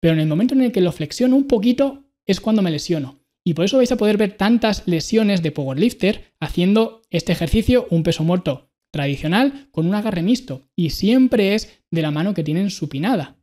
Pero 0.00 0.14
en 0.14 0.20
el 0.20 0.26
momento 0.26 0.54
en 0.54 0.62
el 0.62 0.72
que 0.72 0.80
lo 0.80 0.90
flexiono 0.90 1.36
un 1.36 1.46
poquito, 1.46 2.04
es 2.26 2.40
cuando 2.40 2.60
me 2.60 2.72
lesiono. 2.72 3.20
Y 3.44 3.54
por 3.54 3.64
eso 3.64 3.76
vais 3.76 3.92
a 3.92 3.96
poder 3.96 4.16
ver 4.16 4.36
tantas 4.36 4.82
lesiones 4.86 5.40
de 5.40 5.52
powerlifter 5.52 6.34
haciendo 6.40 7.02
este 7.10 7.30
ejercicio, 7.30 7.86
un 7.90 8.02
peso 8.02 8.24
muerto 8.24 8.72
tradicional, 8.92 9.68
con 9.70 9.86
un 9.86 9.94
agarre 9.94 10.22
mixto. 10.22 10.62
Y 10.74 10.90
siempre 10.90 11.54
es 11.54 11.84
de 11.92 12.02
la 12.02 12.10
mano 12.10 12.34
que 12.34 12.42
tienen 12.42 12.70
supinada. 12.70 13.36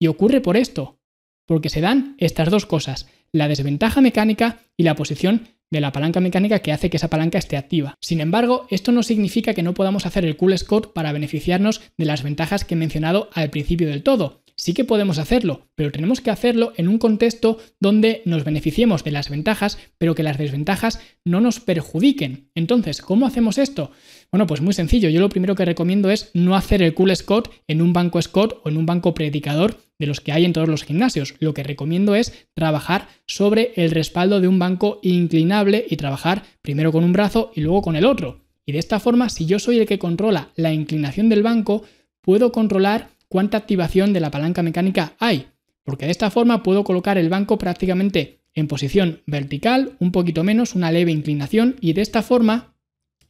Y 0.00 0.06
ocurre 0.06 0.40
por 0.40 0.56
esto, 0.56 0.98
porque 1.46 1.68
se 1.68 1.82
dan 1.82 2.16
estas 2.16 2.50
dos 2.50 2.64
cosas, 2.64 3.10
la 3.32 3.48
desventaja 3.48 4.00
mecánica 4.00 4.60
y 4.78 4.84
la 4.84 4.94
posición 4.94 5.48
de 5.70 5.80
la 5.80 5.92
palanca 5.92 6.20
mecánica 6.20 6.60
que 6.60 6.72
hace 6.72 6.90
que 6.90 6.96
esa 6.96 7.10
palanca 7.10 7.38
esté 7.38 7.56
activa. 7.56 7.94
Sin 8.00 8.20
embargo, 8.20 8.66
esto 8.70 8.92
no 8.92 9.02
significa 9.02 9.54
que 9.54 9.62
no 9.62 9.74
podamos 9.74 10.06
hacer 10.06 10.24
el 10.24 10.36
cool 10.36 10.56
squat 10.56 10.92
para 10.92 11.12
beneficiarnos 11.12 11.80
de 11.96 12.04
las 12.04 12.22
ventajas 12.22 12.64
que 12.64 12.74
he 12.74 12.78
mencionado 12.78 13.28
al 13.32 13.50
principio 13.50 13.88
del 13.88 14.02
todo. 14.02 14.42
Sí 14.58 14.72
que 14.72 14.84
podemos 14.84 15.18
hacerlo, 15.18 15.68
pero 15.74 15.92
tenemos 15.92 16.22
que 16.22 16.30
hacerlo 16.30 16.72
en 16.76 16.88
un 16.88 16.96
contexto 16.96 17.58
donde 17.78 18.22
nos 18.24 18.42
beneficiemos 18.42 19.04
de 19.04 19.10
las 19.10 19.28
ventajas, 19.28 19.78
pero 19.98 20.14
que 20.14 20.22
las 20.22 20.38
desventajas 20.38 20.98
no 21.26 21.42
nos 21.42 21.60
perjudiquen. 21.60 22.48
Entonces, 22.54 23.02
¿cómo 23.02 23.26
hacemos 23.26 23.58
esto? 23.58 23.90
Bueno, 24.32 24.46
pues 24.46 24.62
muy 24.62 24.72
sencillo. 24.72 25.10
Yo 25.10 25.20
lo 25.20 25.28
primero 25.28 25.54
que 25.54 25.66
recomiendo 25.66 26.10
es 26.10 26.30
no 26.32 26.56
hacer 26.56 26.82
el 26.82 26.94
cool 26.94 27.14
squat 27.14 27.48
en 27.68 27.82
un 27.82 27.92
banco 27.92 28.20
squat 28.22 28.54
o 28.64 28.70
en 28.70 28.78
un 28.78 28.86
banco 28.86 29.12
predicador 29.12 29.76
de 29.98 30.06
los 30.06 30.20
que 30.20 30.32
hay 30.32 30.44
en 30.44 30.52
todos 30.52 30.68
los 30.68 30.84
gimnasios. 30.84 31.34
Lo 31.40 31.54
que 31.54 31.62
recomiendo 31.62 32.14
es 32.14 32.46
trabajar 32.54 33.08
sobre 33.26 33.72
el 33.76 33.90
respaldo 33.90 34.40
de 34.40 34.48
un 34.48 34.58
banco 34.58 34.98
inclinable 35.02 35.84
y 35.88 35.96
trabajar 35.96 36.44
primero 36.62 36.92
con 36.92 37.04
un 37.04 37.12
brazo 37.12 37.52
y 37.54 37.60
luego 37.60 37.82
con 37.82 37.96
el 37.96 38.04
otro. 38.04 38.40
Y 38.64 38.72
de 38.72 38.78
esta 38.78 38.98
forma, 39.00 39.28
si 39.28 39.46
yo 39.46 39.58
soy 39.58 39.78
el 39.78 39.86
que 39.86 39.98
controla 39.98 40.50
la 40.56 40.72
inclinación 40.72 41.28
del 41.28 41.42
banco, 41.42 41.84
puedo 42.20 42.50
controlar 42.52 43.08
cuánta 43.28 43.58
activación 43.58 44.12
de 44.12 44.20
la 44.20 44.30
palanca 44.30 44.62
mecánica 44.62 45.14
hay. 45.18 45.46
Porque 45.84 46.06
de 46.06 46.10
esta 46.10 46.30
forma 46.30 46.62
puedo 46.62 46.82
colocar 46.82 47.16
el 47.16 47.28
banco 47.28 47.58
prácticamente 47.58 48.40
en 48.54 48.66
posición 48.66 49.20
vertical, 49.26 49.92
un 50.00 50.10
poquito 50.10 50.42
menos, 50.42 50.74
una 50.74 50.90
leve 50.90 51.12
inclinación, 51.12 51.76
y 51.80 51.92
de 51.92 52.02
esta 52.02 52.22
forma 52.22 52.74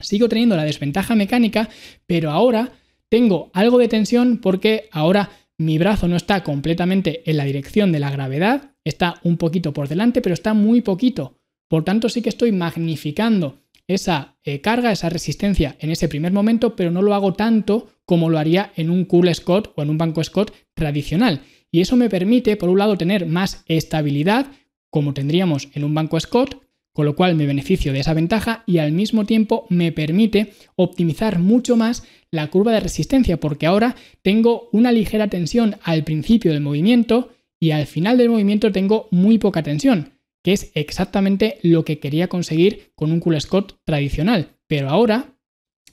sigo 0.00 0.28
teniendo 0.28 0.56
la 0.56 0.64
desventaja 0.64 1.14
mecánica, 1.14 1.68
pero 2.06 2.30
ahora 2.30 2.72
tengo 3.08 3.50
algo 3.52 3.78
de 3.78 3.88
tensión 3.88 4.38
porque 4.38 4.88
ahora 4.90 5.30
mi 5.58 5.78
brazo 5.78 6.08
no 6.08 6.16
está 6.16 6.42
completamente 6.42 7.28
en 7.28 7.36
la 7.36 7.44
dirección 7.44 7.92
de 7.92 8.00
la 8.00 8.10
gravedad, 8.10 8.74
está 8.84 9.20
un 9.22 9.36
poquito 9.36 9.72
por 9.72 9.88
delante, 9.88 10.20
pero 10.20 10.34
está 10.34 10.54
muy 10.54 10.82
poquito. 10.82 11.38
Por 11.68 11.84
tanto, 11.84 12.08
sí 12.08 12.22
que 12.22 12.28
estoy 12.28 12.52
magnificando 12.52 13.62
esa 13.88 14.36
eh, 14.44 14.60
carga, 14.60 14.92
esa 14.92 15.08
resistencia 15.08 15.76
en 15.78 15.90
ese 15.90 16.08
primer 16.08 16.32
momento, 16.32 16.76
pero 16.76 16.90
no 16.90 17.02
lo 17.02 17.14
hago 17.14 17.34
tanto 17.34 17.88
como 18.04 18.30
lo 18.30 18.38
haría 18.38 18.72
en 18.76 18.90
un 18.90 19.04
cool 19.04 19.32
Scott 19.34 19.72
o 19.76 19.82
en 19.82 19.90
un 19.90 19.98
banco 19.98 20.22
Scott 20.22 20.52
tradicional. 20.74 21.42
Y 21.70 21.80
eso 21.80 21.96
me 21.96 22.08
permite, 22.08 22.56
por 22.56 22.68
un 22.68 22.78
lado, 22.78 22.96
tener 22.96 23.26
más 23.26 23.64
estabilidad, 23.66 24.46
como 24.90 25.14
tendríamos 25.14 25.68
en 25.74 25.84
un 25.84 25.94
banco 25.94 26.18
Scott, 26.20 26.65
con 26.96 27.04
lo 27.04 27.14
cual 27.14 27.34
me 27.34 27.44
beneficio 27.44 27.92
de 27.92 28.00
esa 28.00 28.14
ventaja 28.14 28.64
y 28.64 28.78
al 28.78 28.90
mismo 28.90 29.26
tiempo 29.26 29.66
me 29.68 29.92
permite 29.92 30.54
optimizar 30.76 31.38
mucho 31.38 31.76
más 31.76 32.04
la 32.30 32.46
curva 32.48 32.72
de 32.72 32.80
resistencia, 32.80 33.36
porque 33.36 33.66
ahora 33.66 33.96
tengo 34.22 34.70
una 34.72 34.92
ligera 34.92 35.28
tensión 35.28 35.76
al 35.82 36.04
principio 36.04 36.54
del 36.54 36.62
movimiento 36.62 37.34
y 37.60 37.72
al 37.72 37.84
final 37.84 38.16
del 38.16 38.30
movimiento 38.30 38.72
tengo 38.72 39.08
muy 39.10 39.36
poca 39.36 39.62
tensión, 39.62 40.14
que 40.42 40.54
es 40.54 40.70
exactamente 40.72 41.58
lo 41.60 41.84
que 41.84 41.98
quería 41.98 42.28
conseguir 42.28 42.92
con 42.94 43.12
un 43.12 43.20
cool 43.20 43.38
Scott 43.42 43.78
tradicional. 43.84 44.56
Pero 44.66 44.88
ahora 44.88 45.34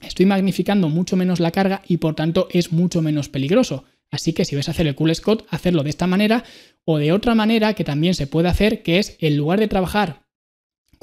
estoy 0.00 0.24
magnificando 0.24 0.88
mucho 0.88 1.16
menos 1.16 1.38
la 1.38 1.50
carga 1.50 1.82
y 1.86 1.98
por 1.98 2.14
tanto 2.14 2.48
es 2.50 2.72
mucho 2.72 3.02
menos 3.02 3.28
peligroso. 3.28 3.84
Así 4.10 4.32
que 4.32 4.46
si 4.46 4.54
vais 4.54 4.68
a 4.68 4.70
hacer 4.70 4.86
el 4.86 4.94
cool 4.94 5.14
Scott, 5.14 5.44
hacerlo 5.50 5.82
de 5.82 5.90
esta 5.90 6.06
manera 6.06 6.44
o 6.86 6.96
de 6.96 7.12
otra 7.12 7.34
manera 7.34 7.74
que 7.74 7.84
también 7.84 8.14
se 8.14 8.26
puede 8.26 8.48
hacer, 8.48 8.82
que 8.82 8.98
es 8.98 9.18
en 9.20 9.36
lugar 9.36 9.60
de 9.60 9.68
trabajar 9.68 10.23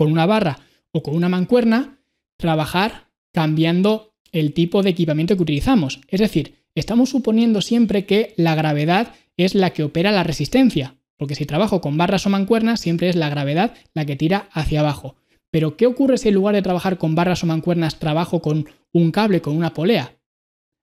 con 0.02 0.12
una 0.12 0.26
barra 0.26 0.58
o 0.92 1.04
con 1.04 1.16
una 1.16 1.30
mancuerna, 1.30 2.00
trabajar 2.36 3.12
cambiando 3.32 4.16
el 4.32 4.52
tipo 4.52 4.82
de 4.82 4.90
equipamiento 4.90 5.36
que 5.36 5.44
utilizamos. 5.44 6.02
Es 6.08 6.20
decir, 6.20 6.56
estamos 6.74 7.12
suponiendo 7.12 7.62
siempre 7.62 8.08
que 8.08 8.34
la 8.36 8.56
gravedad 8.56 9.14
es 9.38 9.54
la 9.54 9.70
que 9.70 9.84
opera 9.84 10.12
la 10.12 10.24
resistencia, 10.24 10.96
porque 11.18 11.36
si 11.36 11.46
trabajo 11.46 11.82
con 11.82 11.98
barras 11.98 12.26
o 12.26 12.32
mancuernas, 12.32 12.80
siempre 12.80 13.10
es 13.10 13.16
la 13.16 13.30
gravedad 13.30 13.76
la 13.94 14.08
que 14.08 14.16
tira 14.16 14.50
hacia 14.54 14.80
abajo. 14.80 15.18
Pero, 15.52 15.78
¿qué 15.78 15.86
ocurre 15.86 16.18
si 16.18 16.30
en 16.30 16.34
lugar 16.34 16.56
de 16.56 16.64
trabajar 16.64 16.98
con 16.98 17.14
barras 17.14 17.44
o 17.44 17.46
mancuernas 17.46 18.00
trabajo 18.00 18.42
con 18.42 18.66
un 18.92 19.12
cable, 19.12 19.44
con 19.44 19.56
una 19.56 19.76
polea? 19.76 20.18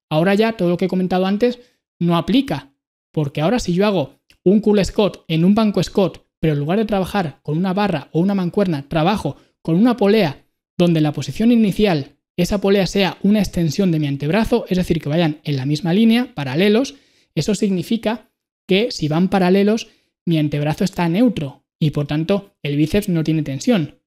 Ahora 0.08 0.36
ya 0.36 0.52
todo 0.52 0.68
lo 0.68 0.76
que 0.76 0.84
he 0.84 0.88
comentado 0.88 1.26
antes 1.26 1.58
no 1.98 2.16
aplica, 2.16 2.72
porque 3.10 3.40
ahora 3.40 3.58
si 3.58 3.74
yo 3.74 3.84
hago 3.84 4.20
un 4.44 4.60
cool 4.60 4.84
Scott 4.84 5.24
en 5.26 5.44
un 5.44 5.56
banco 5.56 5.82
Scott 5.82 6.24
pero 6.40 6.54
en 6.54 6.60
lugar 6.60 6.78
de 6.78 6.84
trabajar 6.84 7.40
con 7.42 7.58
una 7.58 7.72
barra 7.72 8.08
o 8.12 8.20
una 8.20 8.34
mancuerna, 8.34 8.88
trabajo 8.88 9.36
con 9.62 9.76
una 9.76 9.96
polea 9.96 10.46
donde 10.76 11.00
la 11.00 11.12
posición 11.12 11.52
inicial 11.52 12.18
esa 12.38 12.60
polea 12.60 12.86
sea 12.86 13.18
una 13.22 13.40
extensión 13.40 13.90
de 13.90 13.98
mi 13.98 14.06
antebrazo, 14.06 14.64
es 14.68 14.78
decir, 14.78 15.00
que 15.02 15.08
vayan 15.08 15.40
en 15.42 15.56
la 15.56 15.66
misma 15.66 15.92
línea, 15.92 16.34
paralelos, 16.36 16.94
eso 17.34 17.56
significa 17.56 18.30
que 18.68 18.92
si 18.92 19.08
van 19.08 19.28
paralelos, 19.28 19.88
mi 20.24 20.38
antebrazo 20.38 20.84
está 20.84 21.08
neutro 21.08 21.64
y 21.80 21.90
por 21.90 22.06
tanto 22.06 22.56
el 22.62 22.76
bíceps 22.76 23.08
no 23.08 23.24
tiene 23.24 23.42
tensión. 23.42 24.00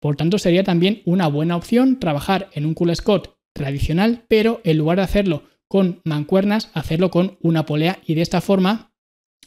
Por 0.00 0.16
tanto, 0.16 0.38
sería 0.38 0.64
también 0.64 1.02
una 1.04 1.26
buena 1.26 1.54
opción 1.54 2.00
trabajar 2.00 2.48
en 2.54 2.64
un 2.64 2.72
cool 2.72 2.96
Scott 2.96 3.36
tradicional, 3.52 4.24
pero 4.26 4.62
en 4.64 4.78
lugar 4.78 4.96
de 4.96 5.04
hacerlo 5.04 5.42
con 5.68 6.00
mancuernas, 6.04 6.70
hacerlo 6.72 7.10
con 7.10 7.36
una 7.42 7.66
polea 7.66 7.98
y 8.06 8.14
de 8.14 8.22
esta 8.22 8.40
forma 8.40 8.94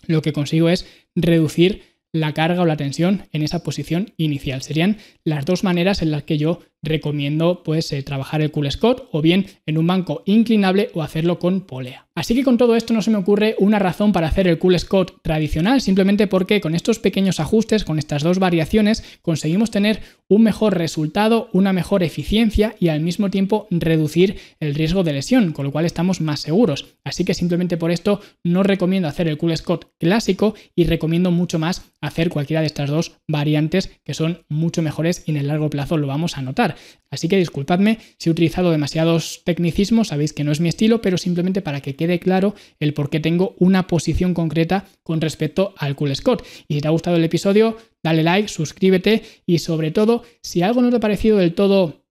lo 0.05 0.21
que 0.21 0.33
consigo 0.33 0.69
es 0.69 0.85
reducir 1.15 1.83
la 2.11 2.33
carga 2.33 2.61
o 2.61 2.65
la 2.65 2.77
tensión 2.77 3.23
en 3.31 3.43
esa 3.43 3.63
posición 3.63 4.13
inicial. 4.17 4.61
Serían 4.61 4.97
las 5.23 5.45
dos 5.45 5.63
maneras 5.63 6.01
en 6.01 6.11
las 6.11 6.23
que 6.23 6.37
yo 6.37 6.59
recomiendo 6.81 7.63
pues, 7.63 7.91
eh, 7.91 8.03
trabajar 8.03 8.41
el 8.41 8.51
cool 8.51 8.71
Scott 8.71 9.07
o 9.11 9.21
bien 9.21 9.45
en 9.65 9.77
un 9.77 9.87
banco 9.87 10.23
inclinable 10.25 10.89
o 10.93 11.03
hacerlo 11.03 11.39
con 11.39 11.61
polea. 11.61 12.08
Así 12.19 12.35
que 12.35 12.43
con 12.43 12.57
todo 12.57 12.75
esto 12.75 12.93
no 12.93 13.01
se 13.01 13.11
me 13.11 13.17
ocurre 13.17 13.55
una 13.59 13.79
razón 13.79 14.11
para 14.11 14.27
hacer 14.27 14.45
el 14.45 14.59
Cool 14.59 14.77
Scott 14.77 15.21
tradicional, 15.21 15.79
simplemente 15.79 16.27
porque 16.27 16.59
con 16.59 16.75
estos 16.75 16.99
pequeños 16.99 17.39
ajustes, 17.39 17.85
con 17.85 17.97
estas 17.97 18.23
dos 18.23 18.39
variaciones, 18.39 19.05
conseguimos 19.21 19.71
tener 19.71 20.01
un 20.27 20.43
mejor 20.43 20.77
resultado, 20.77 21.49
una 21.53 21.71
mejor 21.71 22.03
eficiencia 22.03 22.75
y 22.77 22.89
al 22.89 22.99
mismo 22.99 23.29
tiempo 23.29 23.67
reducir 23.71 24.35
el 24.59 24.75
riesgo 24.75 25.05
de 25.05 25.13
lesión, 25.13 25.53
con 25.53 25.63
lo 25.63 25.71
cual 25.71 25.85
estamos 25.85 26.19
más 26.19 26.41
seguros. 26.41 26.87
Así 27.05 27.23
que 27.23 27.33
simplemente 27.33 27.77
por 27.77 27.89
esto 27.89 28.19
no 28.43 28.63
recomiendo 28.63 29.07
hacer 29.07 29.29
el 29.29 29.37
Cool 29.37 29.55
Scott 29.55 29.89
clásico 29.97 30.55
y 30.75 30.83
recomiendo 30.83 31.31
mucho 31.31 31.57
más 31.57 31.89
hacer 32.01 32.29
cualquiera 32.29 32.59
de 32.59 32.67
estas 32.67 32.89
dos 32.89 33.13
variantes 33.29 33.91
que 34.03 34.13
son 34.13 34.43
mucho 34.49 34.81
mejores 34.81 35.23
y 35.25 35.31
en 35.31 35.37
el 35.37 35.47
largo 35.47 35.69
plazo 35.69 35.95
lo 35.95 36.07
vamos 36.07 36.37
a 36.37 36.41
notar. 36.41 36.75
Así 37.11 37.27
que 37.27 37.37
disculpadme 37.37 37.97
si 38.17 38.29
he 38.29 38.31
utilizado 38.31 38.71
demasiados 38.71 39.41
tecnicismos, 39.45 40.09
sabéis 40.09 40.33
que 40.33 40.43
no 40.43 40.51
es 40.51 40.59
mi 40.59 40.69
estilo, 40.69 41.01
pero 41.01 41.17
simplemente 41.17 41.61
para 41.61 41.81
que 41.81 41.95
quede 42.09 42.19
claro 42.19 42.55
el 42.79 42.93
por 42.93 43.09
qué 43.09 43.19
tengo 43.19 43.55
una 43.59 43.87
posición 43.87 44.33
concreta 44.33 44.85
con 45.03 45.21
respecto 45.21 45.73
al 45.77 45.95
Cool 45.95 46.15
Scott. 46.15 46.45
Y 46.67 46.75
si 46.75 46.81
te 46.81 46.87
ha 46.87 46.91
gustado 46.91 47.17
el 47.17 47.23
episodio, 47.23 47.77
dale 48.03 48.23
like, 48.23 48.47
suscríbete 48.47 49.23
y 49.45 49.59
sobre 49.59 49.91
todo, 49.91 50.23
si 50.41 50.61
algo 50.63 50.81
no 50.81 50.89
te 50.89 50.97
ha 50.97 50.99
parecido 50.99 51.37
del 51.37 51.53
todo 51.53 52.05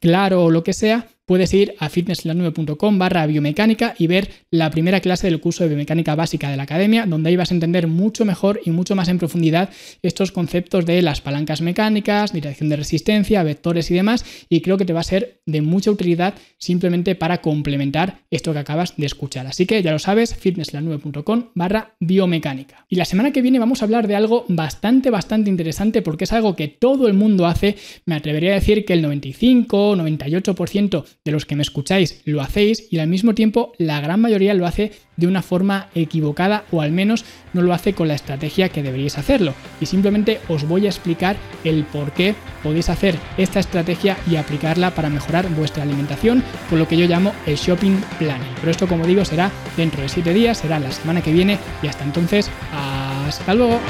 claro 0.00 0.44
o 0.44 0.50
lo 0.50 0.64
que 0.64 0.72
sea, 0.72 1.08
puedes 1.28 1.52
ir 1.52 1.74
a 1.78 1.90
fitnesslanube.com 1.90 2.98
barra 2.98 3.26
biomecánica 3.26 3.94
y 3.98 4.06
ver 4.06 4.30
la 4.50 4.70
primera 4.70 5.00
clase 5.00 5.28
del 5.28 5.40
curso 5.40 5.62
de 5.62 5.68
biomecánica 5.68 6.14
básica 6.14 6.50
de 6.50 6.56
la 6.56 6.62
academia, 6.62 7.04
donde 7.04 7.28
ahí 7.28 7.36
vas 7.36 7.50
a 7.52 7.54
entender 7.54 7.86
mucho 7.86 8.24
mejor 8.24 8.60
y 8.64 8.70
mucho 8.70 8.96
más 8.96 9.08
en 9.08 9.18
profundidad 9.18 9.68
estos 10.02 10.32
conceptos 10.32 10.86
de 10.86 11.02
las 11.02 11.20
palancas 11.20 11.60
mecánicas, 11.60 12.32
dirección 12.32 12.70
de 12.70 12.76
resistencia, 12.76 13.42
vectores 13.42 13.90
y 13.90 13.94
demás, 13.94 14.24
y 14.48 14.62
creo 14.62 14.78
que 14.78 14.86
te 14.86 14.94
va 14.94 15.00
a 15.00 15.04
ser 15.04 15.40
de 15.44 15.60
mucha 15.60 15.90
utilidad 15.90 16.34
simplemente 16.56 17.14
para 17.14 17.42
complementar 17.42 18.22
esto 18.30 18.54
que 18.54 18.60
acabas 18.60 18.96
de 18.96 19.06
escuchar. 19.06 19.46
Así 19.46 19.66
que 19.66 19.82
ya 19.82 19.92
lo 19.92 19.98
sabes, 19.98 20.34
fitnesslanube.com 20.34 21.50
barra 21.54 21.94
biomecánica. 22.00 22.86
Y 22.88 22.96
la 22.96 23.04
semana 23.04 23.32
que 23.32 23.42
viene 23.42 23.58
vamos 23.58 23.82
a 23.82 23.84
hablar 23.84 24.08
de 24.08 24.16
algo 24.16 24.46
bastante, 24.48 25.10
bastante 25.10 25.50
interesante 25.50 26.00
porque 26.00 26.24
es 26.24 26.32
algo 26.32 26.56
que 26.56 26.68
todo 26.68 27.06
el 27.06 27.12
mundo 27.12 27.46
hace, 27.46 27.76
me 28.06 28.14
atrevería 28.14 28.52
a 28.52 28.54
decir 28.54 28.86
que 28.86 28.94
el 28.94 29.02
95, 29.02 29.94
98% 29.94 31.04
de 31.24 31.32
los 31.32 31.44
que 31.44 31.56
me 31.56 31.62
escucháis 31.62 32.22
lo 32.24 32.40
hacéis 32.40 32.86
y 32.90 32.98
al 32.98 33.08
mismo 33.08 33.34
tiempo 33.34 33.72
la 33.78 34.00
gran 34.00 34.20
mayoría 34.20 34.54
lo 34.54 34.66
hace 34.66 34.92
de 35.16 35.26
una 35.26 35.42
forma 35.42 35.88
equivocada 35.94 36.64
o 36.70 36.80
al 36.80 36.92
menos 36.92 37.24
no 37.52 37.60
lo 37.60 37.74
hace 37.74 37.92
con 37.92 38.08
la 38.08 38.14
estrategia 38.14 38.68
que 38.68 38.82
deberíais 38.82 39.18
hacerlo. 39.18 39.52
Y 39.80 39.86
simplemente 39.86 40.40
os 40.48 40.66
voy 40.66 40.86
a 40.86 40.90
explicar 40.90 41.36
el 41.64 41.84
por 41.84 42.12
qué 42.12 42.34
podéis 42.62 42.88
hacer 42.88 43.16
esta 43.36 43.60
estrategia 43.60 44.16
y 44.30 44.36
aplicarla 44.36 44.94
para 44.94 45.10
mejorar 45.10 45.48
vuestra 45.50 45.82
alimentación 45.82 46.42
con 46.70 46.78
lo 46.78 46.88
que 46.88 46.96
yo 46.96 47.06
llamo 47.06 47.34
el 47.46 47.56
shopping 47.56 48.00
planning. 48.18 48.54
Pero 48.60 48.70
esto 48.70 48.86
como 48.86 49.06
digo 49.06 49.24
será 49.24 49.50
dentro 49.76 50.02
de 50.02 50.08
7 50.08 50.32
días, 50.32 50.58
será 50.58 50.78
la 50.78 50.92
semana 50.92 51.20
que 51.20 51.32
viene 51.32 51.58
y 51.82 51.88
hasta 51.88 52.04
entonces, 52.04 52.50
hasta 52.72 53.54
luego. 53.54 53.80